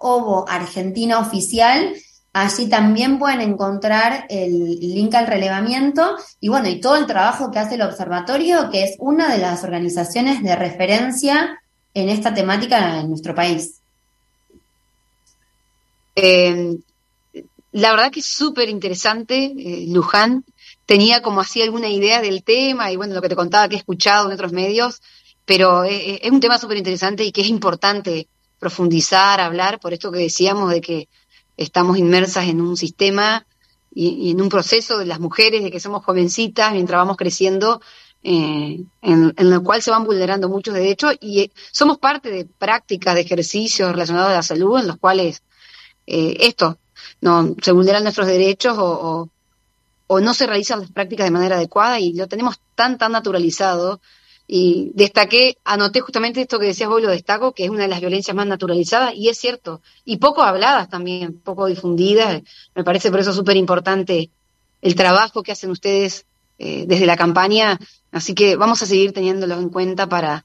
argentina 0.49 1.21
oficial, 1.21 1.95
allí 2.33 2.69
también 2.69 3.21
pueden 3.21 3.43
encontrar 3.43 4.27
el 4.29 4.81
link 4.81 5.15
al 5.15 5.29
relevamiento 5.29 6.17
y 6.41 6.49
bueno, 6.49 6.69
y 6.69 6.81
todo 6.81 6.97
el 6.97 7.07
trabajo 7.07 7.53
que 7.53 7.61
hace 7.61 7.77
el 7.77 7.83
observatorio, 7.83 8.71
que 8.71 8.83
es 8.83 8.97
una 8.99 9.33
de 9.33 9.39
las 9.39 9.63
organizaciones 9.63 10.43
de 10.43 10.57
referencia 10.57 11.63
en 11.95 12.09
esta 12.09 12.35
temática 12.35 12.99
en 12.99 13.09
nuestro 13.09 13.37
país. 13.37 13.77
Eh, 16.17 16.77
la 17.75 17.91
verdad 17.91 18.13
que 18.13 18.21
es 18.21 18.27
súper 18.27 18.69
interesante, 18.69 19.53
eh, 19.59 19.87
Luján. 19.89 20.45
Tenía 20.87 21.23
como 21.23 21.41
así 21.41 21.61
alguna 21.61 21.89
idea 21.89 22.21
del 22.23 22.45
tema 22.45 22.93
y 22.93 22.97
bueno, 22.97 23.15
lo 23.15 23.21
que 23.21 23.29
te 23.29 23.35
contaba 23.35 23.69
que 23.69 23.75
he 23.75 23.79
escuchado 23.79 24.27
en 24.27 24.33
otros 24.33 24.53
medios, 24.53 25.03
pero 25.45 25.83
eh, 25.83 26.11
eh, 26.11 26.21
es, 26.23 26.31
un 26.31 26.39
tema 26.39 26.57
súper 26.59 26.77
interesante 26.77 27.25
y 27.25 27.33
que 27.33 27.41
es 27.41 27.49
importante 27.49 28.29
profundizar, 28.61 29.41
hablar, 29.41 29.81
por 29.81 29.93
esto 29.93 30.13
que 30.13 30.21
decíamos 30.21 30.71
de 30.71 30.81
que 30.81 31.09
estamos 31.57 31.99
inmersas 31.99 32.47
en 32.47 32.61
un 32.61 32.77
sistema 32.77 33.45
y, 33.93 34.31
en 34.31 34.41
un 34.41 34.49
proceso 34.49 34.97
de 34.97 35.07
las 35.07 35.19
mujeres, 35.19 35.65
de 35.65 35.73
que 35.73 35.81
somos 35.81 36.05
jovencitas 36.05 36.73
mientras 36.73 36.99
vamos 36.99 37.17
creciendo, 37.17 37.81
en, 38.23 38.89
en, 39.03 39.35
el 39.37 39.63
cual 39.63 39.83
se 39.83 39.91
van 39.91 40.05
vulnerando 40.05 40.49
muchos 40.49 40.75
derechos 40.75 41.17
y 41.21 41.51
somos 41.73 41.99
parte 41.99 42.31
de 42.31 42.45
prácticas 42.45 43.17
de 43.17 43.23
ejercicios 43.23 43.91
relacionados 43.91 44.31
a 44.31 44.35
la 44.35 44.43
salud 44.45 44.79
en 44.79 44.87
los 44.87 44.97
cuales 44.97 45.43
esto, 46.07 46.79
no 47.25 47.57
se 47.63 47.73
vulneran 47.73 48.03
nuestros 48.03 48.27
derechos 48.27 48.77
o, 48.79 49.31
no 50.21 50.35
se 50.35 50.47
realizan 50.47 50.81
las 50.81 50.93
prácticas 50.93 51.25
de 51.25 51.31
manera 51.31 51.57
adecuada 51.57 51.99
y 51.99 52.13
lo 52.13 52.29
tenemos 52.29 52.61
tan, 52.75 52.99
tan 52.99 53.13
naturalizado. 53.13 54.01
Y 54.47 54.93
destaqué, 54.95 55.57
anoté 55.65 56.01
justamente 56.01 56.43
esto 56.43 56.59
que 56.59 56.67
decías 56.67 56.91
vos, 56.91 57.01
lo 57.01 57.09
destaco, 57.09 57.53
que 57.53 57.65
es 57.65 57.71
una 57.71 57.85
de 57.85 57.89
las 57.89 58.01
violencias 58.01 58.37
más 58.37 58.47
naturalizadas, 58.47 59.15
y 59.15 59.31
es 59.31 59.39
cierto, 59.39 59.81
y 60.05 60.19
poco 60.19 60.43
habladas 60.43 60.91
también, 60.91 61.41
poco 61.41 61.65
difundidas. 61.67 62.43
Me 62.75 62.85
parece 62.85 63.11
por 63.11 63.21
eso 63.21 63.33
súper 63.33 63.57
importante 63.57 64.31
el 64.83 64.95
trabajo 64.95 65.43
que 65.43 65.53
hacen 65.53 65.71
ustedes 65.71 66.27
eh, 66.59 66.85
desde 66.87 67.07
la 67.07 67.17
campaña, 67.17 67.79
así 68.13 68.35
que 68.35 68.57
vamos 68.57 68.83
a 68.83 68.87
seguir 68.87 69.15
teniéndolo 69.15 69.55
en 69.55 69.71
cuenta 69.71 70.07
para, 70.07 70.45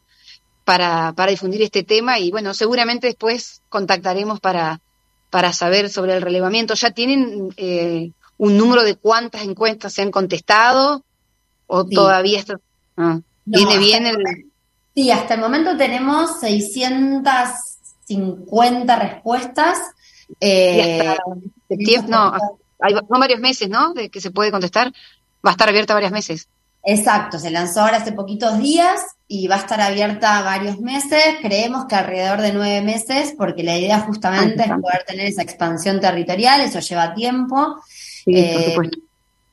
para, 0.64 1.12
para 1.12 1.32
difundir 1.32 1.62
este 1.62 1.84
tema 1.84 2.20
y 2.20 2.32
bueno, 2.32 2.54
seguramente 2.54 3.08
después 3.08 3.62
contactaremos 3.68 4.40
para, 4.40 4.80
para 5.30 5.54
saber 5.54 5.90
sobre 5.90 6.16
el 6.16 6.22
relevamiento. 6.22 6.74
¿Ya 6.74 6.92
tienen 6.92 7.54
eh, 7.58 8.12
un 8.38 8.58
número 8.58 8.84
de 8.84 8.96
cuántas 8.96 9.44
encuestas 9.44 9.94
se 9.94 10.02
han 10.02 10.12
contestado 10.12 11.04
o 11.68 11.86
todavía 11.86 12.40
está, 12.40 12.60
ah, 12.98 13.20
viene 13.46 13.78
bien 13.78 14.08
el... 14.08 14.18
Sí, 14.96 15.12
hasta 15.12 15.36
el 15.36 15.40
momento 15.40 15.78
tenemos 15.78 16.40
650 16.40 18.96
respuestas. 18.96 19.78
Eh, 20.42 21.16
no, 22.08 22.34
hay, 22.80 22.96
varios 23.08 23.40
meses, 23.40 23.70
¿no? 23.70 23.94
De 23.94 24.10
que 24.10 24.20
se 24.20 24.32
puede 24.32 24.50
contestar. 24.52 24.92
Va 25.46 25.52
a 25.52 25.54
estar 25.54 25.70
abierta 25.70 25.94
varios 25.94 26.12
meses. 26.12 26.50
Exacto, 26.84 27.40
se 27.40 27.52
lanzó 27.52 27.82
ahora 27.82 27.98
hace 27.98 28.14
poquitos 28.14 28.58
días 28.60 29.02
y 29.28 29.48
va 29.48 29.56
a 29.56 29.60
estar 29.60 29.82
abierta 29.82 30.42
varios 30.42 30.80
meses, 30.80 31.24
creemos 31.42 31.86
que 31.86 31.96
alrededor 31.96 32.42
de 32.42 32.54
nueve 32.54 32.82
meses, 32.82 33.36
porque 33.38 33.64
la 33.64 33.78
idea 33.78 34.00
justamente 34.00 34.64
es 34.64 34.70
poder 34.70 35.04
tener 35.06 35.28
esa 35.28 35.42
expansión 35.42 36.00
territorial, 36.00 36.62
eso 36.62 36.80
lleva 36.80 37.14
tiempo. 37.14 37.76
Eh, 38.26 38.78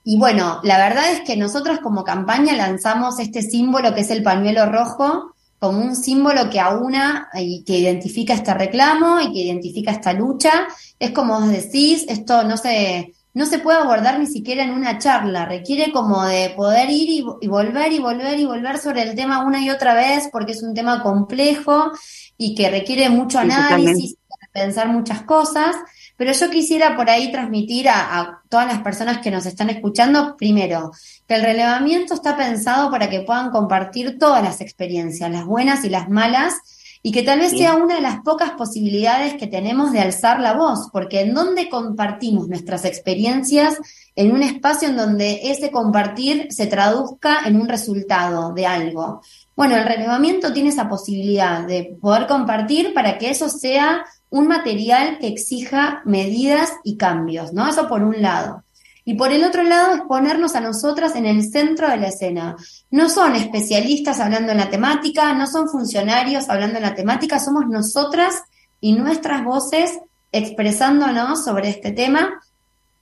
y 0.05 0.19
bueno, 0.19 0.61
la 0.63 0.79
verdad 0.79 1.11
es 1.13 1.23
que 1.23 1.37
nosotros 1.37 1.81
como 1.81 2.05
campaña 2.05 2.55
lanzamos 2.55 3.19
este 3.19 3.43
símbolo 3.43 3.93
que 3.93 4.03
es 4.03 4.11
el 4.11 4.23
pañuelo 4.23 4.67
rojo, 4.67 5.35
como 5.59 5.81
un 5.81 5.97
símbolo 5.97 6.49
que 6.49 6.61
aúna 6.61 7.29
y 7.35 7.65
que 7.65 7.79
identifica 7.79 8.35
este 8.35 8.55
reclamo 8.55 9.21
y 9.21 9.33
que 9.33 9.41
identifica 9.41 9.91
esta 9.91 10.13
lucha. 10.13 10.69
Es 10.99 11.11
como 11.11 11.39
os 11.39 11.49
decís, 11.49 12.05
esto 12.09 12.45
no 12.45 12.57
se 12.57 13.16
no 13.37 13.45
se 13.45 13.59
puede 13.59 13.77
abordar 13.77 14.19
ni 14.19 14.27
siquiera 14.27 14.65
en 14.65 14.71
una 14.71 14.97
charla, 14.97 15.45
requiere 15.45 15.93
como 15.93 16.25
de 16.25 16.55
poder 16.57 16.89
ir 16.89 17.11
y, 17.11 17.47
volver 17.47 17.93
y 17.93 17.99
volver 17.99 18.41
y 18.41 18.47
volver 18.47 18.79
sobre 18.79 19.03
el 19.03 19.15
tema 19.15 19.45
una 19.45 19.61
y 19.63 19.69
otra 19.69 19.93
vez 19.93 20.31
porque 20.33 20.53
es 20.53 20.63
un 20.63 20.73
tema 20.73 21.03
complejo 21.03 21.93
y 22.39 22.55
que 22.55 22.71
requiere 22.71 23.11
mucho 23.11 23.39
análisis, 23.39 24.17
pensar 24.55 24.89
muchas 24.89 25.21
cosas. 25.25 25.77
Pero 26.17 26.33
yo 26.33 26.49
quisiera 26.49 26.97
por 26.97 27.11
ahí 27.11 27.31
transmitir 27.31 27.91
a, 27.91 28.19
a, 28.19 28.43
todas 28.49 28.69
las 28.69 28.79
personas 28.79 29.19
que 29.19 29.31
nos 29.31 29.45
están 29.45 29.69
escuchando, 29.69 30.35
primero, 30.39 30.93
que 31.29 31.35
el 31.35 31.43
relevamiento 31.43 32.15
está 32.15 32.39
pensado 32.39 32.91
para 32.91 33.11
que 33.11 33.21
puedan 33.21 33.51
compartir 33.51 34.19
todas 34.19 34.43
las 34.43 34.63
experiencias, 34.63 35.31
las 35.31 35.45
buenas 35.45 35.85
y 35.85 35.91
las 35.91 36.09
malas, 36.09 36.55
y 37.03 37.13
que 37.13 37.23
tal 37.23 37.41
vez 37.41 37.53
sea 37.53 37.77
una 37.77 37.97
de 37.97 38.01
las 38.01 38.21
pocas 38.21 38.53
posibilidades 38.53 39.35
que 39.35 39.47
tenemos 39.47 39.93
de 39.93 40.01
alzar 40.01 40.41
la 40.41 40.55
voz, 40.55 40.89
porque 40.93 41.21
en 41.21 41.35
donde 41.35 41.69
compartimos 41.69 42.49
nuestras 42.49 42.85
experiencias, 42.85 43.79
en 44.15 44.33
un 44.33 44.43
espacio 44.43 44.89
en 44.89 44.97
donde 44.97 45.41
ese 45.45 45.71
compartir 45.71 46.49
se 46.51 46.67
traduzca 46.67 47.41
en 47.45 47.61
un 47.61 47.69
resultado 47.69 48.53
de 48.53 48.67
algo. 48.67 49.21
Bueno, 49.55 49.77
el 49.77 49.85
relevamiento 49.85 50.53
tiene 50.53 50.71
esa 50.71 50.89
posibilidad 50.89 51.67
de 51.67 51.97
poder 52.01 52.27
compartir 52.27 52.93
para 52.95 53.19
que 53.19 53.31
eso 53.31 53.49
sea 53.49 54.05
un 54.31 54.49
material 54.49 55.19
que 55.19 55.29
exija 55.29 56.03
medidas 56.05 56.73
y 56.85 56.97
cambios, 56.97 57.53
¿no? 57.53 57.69
Eso 57.69 57.89
por 57.89 58.03
un 58.03 58.21
lado. 58.21 58.65
Y 59.09 59.15
por 59.15 59.31
el 59.31 59.45
otro 59.45 59.63
lado 59.63 59.95
es 59.95 60.01
ponernos 60.03 60.57
a 60.57 60.61
nosotras 60.61 61.15
en 61.15 61.27
el 61.27 61.49
centro 61.49 61.89
de 61.89 61.97
la 61.97 62.09
escena. 62.09 62.57
No 62.91 63.09
son 63.09 63.37
especialistas 63.37 64.19
hablando 64.19 64.51
en 64.51 64.59
la 64.59 64.69
temática, 64.69 65.33
no 65.33 65.47
son 65.47 65.69
funcionarios 65.69 66.49
hablando 66.49 66.79
en 66.79 66.83
la 66.83 66.97
temática, 66.97 67.39
somos 67.39 67.69
nosotras 67.69 68.43
y 68.81 68.95
nuestras 68.95 69.45
voces 69.45 70.01
expresándonos 70.33 71.45
sobre 71.45 71.69
este 71.69 71.93
tema. 71.93 72.43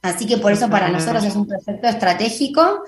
Así 0.02 0.26
que 0.26 0.36
por 0.36 0.52
eso 0.52 0.68
para 0.68 0.90
nosotros 0.90 1.24
es 1.24 1.34
un 1.36 1.46
proyecto 1.46 1.88
estratégico. 1.88 2.82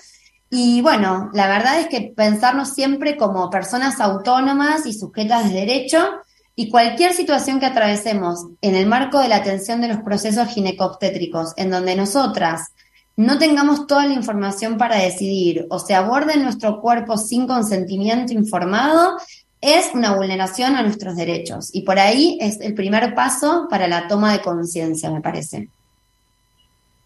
Y 0.50 0.82
bueno, 0.82 1.30
la 1.32 1.48
verdad 1.48 1.80
es 1.80 1.86
que 1.86 2.12
pensarnos 2.14 2.74
siempre 2.74 3.16
como 3.16 3.48
personas 3.48 3.98
autónomas 3.98 4.84
y 4.84 4.92
sujetas 4.92 5.48
de 5.48 5.60
derecho 5.60 6.06
y 6.54 6.68
cualquier 6.68 7.14
situación 7.14 7.60
que 7.60 7.66
atravesemos 7.66 8.46
en 8.60 8.74
el 8.74 8.86
marco 8.86 9.20
de 9.20 9.28
la 9.28 9.36
atención 9.36 9.80
de 9.80 9.88
los 9.88 10.02
procesos 10.02 10.48
ginecobstétricos, 10.48 11.54
en 11.56 11.70
donde 11.70 11.96
nosotras 11.96 12.72
no 13.16 13.38
tengamos 13.38 13.86
toda 13.86 14.06
la 14.06 14.14
información 14.14 14.76
para 14.76 14.96
decidir 14.96 15.66
o 15.70 15.78
se 15.78 15.94
aborde 15.94 16.36
nuestro 16.36 16.80
cuerpo 16.80 17.16
sin 17.16 17.46
consentimiento 17.46 18.34
informado, 18.34 19.16
es 19.60 19.86
una 19.94 20.14
vulneración 20.14 20.76
a 20.76 20.82
nuestros 20.82 21.16
derechos. 21.16 21.70
Y 21.72 21.82
por 21.82 21.98
ahí 21.98 22.38
es 22.40 22.60
el 22.60 22.74
primer 22.74 23.14
paso 23.14 23.66
para 23.70 23.88
la 23.88 24.06
toma 24.06 24.32
de 24.32 24.42
conciencia, 24.42 25.10
me 25.10 25.22
parece. 25.22 25.70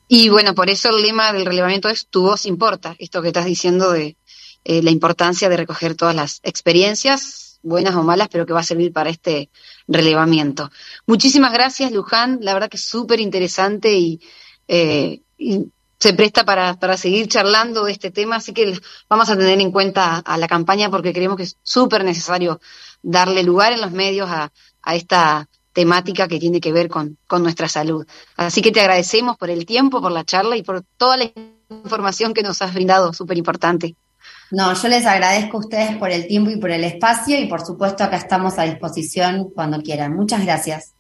Y 0.08 0.28
bueno, 0.28 0.56
por 0.56 0.68
eso 0.68 0.90
el 0.90 1.02
lema 1.02 1.32
del 1.32 1.46
relevamiento 1.46 1.88
es 1.88 2.08
tu 2.08 2.22
voz 2.22 2.44
importa, 2.44 2.96
esto 2.98 3.22
que 3.22 3.28
estás 3.28 3.44
diciendo 3.44 3.92
de 3.92 4.16
eh, 4.64 4.82
la 4.82 4.90
importancia 4.90 5.48
de 5.48 5.56
recoger 5.56 5.94
todas 5.94 6.16
las 6.16 6.40
experiencias, 6.42 7.60
buenas 7.62 7.94
o 7.94 8.02
malas, 8.02 8.28
pero 8.28 8.44
que 8.44 8.52
va 8.52 8.60
a 8.60 8.64
servir 8.64 8.92
para 8.92 9.10
este 9.10 9.50
relevamiento. 9.86 10.72
Muchísimas 11.06 11.52
gracias, 11.52 11.92
Luján, 11.92 12.40
la 12.42 12.54
verdad 12.54 12.68
que 12.68 12.76
es 12.76 12.84
súper 12.84 13.20
interesante 13.20 13.92
y, 13.92 14.20
eh, 14.66 15.20
y 15.38 15.66
se 16.00 16.14
presta 16.14 16.44
para, 16.44 16.74
para 16.80 16.96
seguir 16.96 17.28
charlando 17.28 17.84
de 17.84 17.92
este 17.92 18.10
tema, 18.10 18.36
así 18.36 18.54
que 18.54 18.80
vamos 19.08 19.28
a 19.28 19.36
tener 19.36 19.60
en 19.60 19.70
cuenta 19.70 20.16
a 20.16 20.38
la 20.38 20.48
campaña 20.48 20.90
porque 20.90 21.12
creemos 21.12 21.36
que 21.36 21.42
es 21.42 21.58
súper 21.62 22.04
necesario 22.04 22.58
darle 23.02 23.42
lugar 23.42 23.74
en 23.74 23.82
los 23.82 23.92
medios 23.92 24.30
a, 24.30 24.50
a, 24.82 24.94
esta 24.94 25.46
temática 25.74 26.26
que 26.26 26.38
tiene 26.38 26.60
que 26.60 26.72
ver 26.72 26.88
con, 26.88 27.18
con 27.26 27.42
nuestra 27.42 27.68
salud. 27.68 28.06
Así 28.36 28.62
que 28.62 28.72
te 28.72 28.80
agradecemos 28.80 29.36
por 29.36 29.50
el 29.50 29.66
tiempo, 29.66 30.00
por 30.00 30.10
la 30.10 30.24
charla 30.24 30.56
y 30.56 30.62
por 30.62 30.82
toda 30.96 31.18
la 31.18 31.30
información 31.68 32.32
que 32.32 32.42
nos 32.42 32.62
has 32.62 32.72
brindado, 32.72 33.12
súper 33.12 33.36
importante. 33.36 33.94
No, 34.50 34.72
yo 34.74 34.88
les 34.88 35.06
agradezco 35.06 35.58
a 35.58 35.60
ustedes 35.60 35.96
por 35.96 36.10
el 36.10 36.26
tiempo 36.26 36.50
y 36.50 36.56
por 36.56 36.70
el 36.70 36.82
espacio 36.82 37.38
y 37.38 37.46
por 37.46 37.60
supuesto 37.60 38.04
acá 38.04 38.16
estamos 38.16 38.58
a 38.58 38.64
disposición 38.64 39.50
cuando 39.54 39.80
quieran. 39.82 40.16
Muchas 40.16 40.44
gracias. 40.44 40.94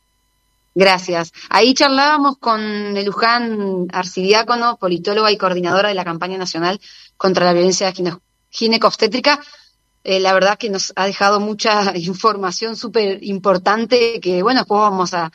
Gracias. 0.74 1.32
Ahí 1.48 1.74
charlábamos 1.74 2.38
con 2.38 2.94
Luján 3.04 3.88
Arcidiácono, 3.92 4.76
politóloga 4.78 5.32
y 5.32 5.36
coordinadora 5.36 5.88
de 5.88 5.94
la 5.94 6.04
campaña 6.04 6.38
nacional 6.38 6.80
contra 7.16 7.44
la 7.44 7.52
violencia 7.52 7.92
ginecobstétrica. 8.50 9.40
Eh, 10.04 10.20
la 10.20 10.32
verdad 10.32 10.58
que 10.58 10.70
nos 10.70 10.92
ha 10.96 11.06
dejado 11.06 11.40
mucha 11.40 11.92
información 11.96 12.76
súper 12.76 13.22
importante 13.24 14.20
que, 14.20 14.42
bueno, 14.42 14.60
después 14.60 14.80
vamos 14.80 15.14
a, 15.14 15.30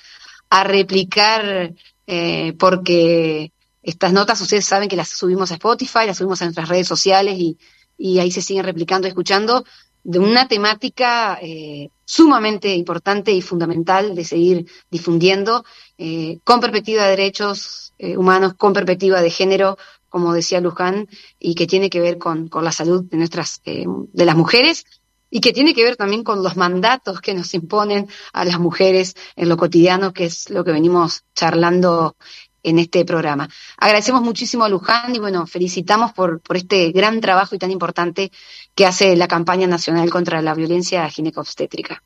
replicar 0.64 1.74
eh, 2.08 2.54
porque 2.58 3.52
estas 3.84 4.14
notas 4.14 4.40
ustedes 4.40 4.64
saben 4.66 4.88
que 4.88 4.96
las 4.96 5.10
subimos 5.10 5.52
a 5.52 5.56
Spotify, 5.56 6.06
las 6.08 6.18
subimos 6.18 6.42
a 6.42 6.46
nuestras 6.46 6.70
redes 6.70 6.88
sociales 6.88 7.36
y, 7.38 7.58
y 7.98 8.20
ahí 8.20 8.32
se 8.32 8.42
siguen 8.42 8.64
replicando 8.64 9.06
y 9.06 9.10
escuchando 9.10 9.66
de 10.06 10.20
una 10.20 10.48
temática 10.48 11.40
eh, 11.42 11.90
sumamente 12.06 12.74
importante 12.76 13.32
y 13.32 13.42
fundamental 13.42 14.14
de 14.14 14.24
seguir 14.24 14.68
difundiendo 14.92 15.66
eh, 15.98 16.38
con 16.44 16.60
perspectiva 16.62 17.04
de 17.04 17.10
derechos 17.10 17.94
eh, 17.98 18.16
humanos, 18.16 18.54
con 18.54 18.72
perspectiva 18.72 19.22
de 19.22 19.32
género, 19.32 19.78
como 20.08 20.32
decía 20.32 20.62
Luján, 20.62 21.10
y 21.40 21.56
que 21.56 21.66
tiene 21.66 21.90
que 21.90 22.00
ver 22.00 22.20
con, 22.20 22.50
con 22.50 22.64
la 22.64 22.72
salud 22.72 23.04
de 23.04 23.18
nuestras, 23.18 23.62
de 23.66 24.26
las 24.26 24.36
mujeres 24.36 24.86
y 25.32 25.42
que 25.42 25.54
tiene 25.54 25.74
que 25.74 25.84
ver 25.84 25.96
también 25.96 26.24
con 26.24 26.44
los 26.44 26.56
mandatos 26.56 27.20
que 27.20 27.34
nos 27.34 27.54
imponen 27.56 28.08
a 28.32 28.46
las 28.46 28.60
mujeres 28.60 29.16
en 29.36 29.50
lo 29.50 29.58
cotidiano, 29.58 30.14
que 30.14 30.26
es 30.26 30.52
lo 30.52 30.64
que 30.64 30.72
venimos 30.72 31.24
charlando 31.34 32.16
en 32.66 32.80
este 32.80 33.06
programa. 33.06 33.48
Agradecemos 33.78 34.22
muchísimo 34.22 34.64
a 34.64 34.70
Luján 34.70 35.16
y 35.16 35.20
bueno, 35.20 35.48
felicitamos 35.48 36.14
por, 36.14 36.42
por 36.42 36.58
este 36.58 36.92
gran 36.92 37.22
trabajo 37.22 37.56
y 37.56 37.60
tan 37.60 37.72
importante 37.72 38.32
que 38.74 38.86
hace 38.86 39.16
la 39.16 39.28
campaña 39.28 39.68
nacional 39.68 40.10
contra 40.10 40.42
la 40.42 40.54
violencia 40.54 41.10
ginecobstétrica. 41.10 42.04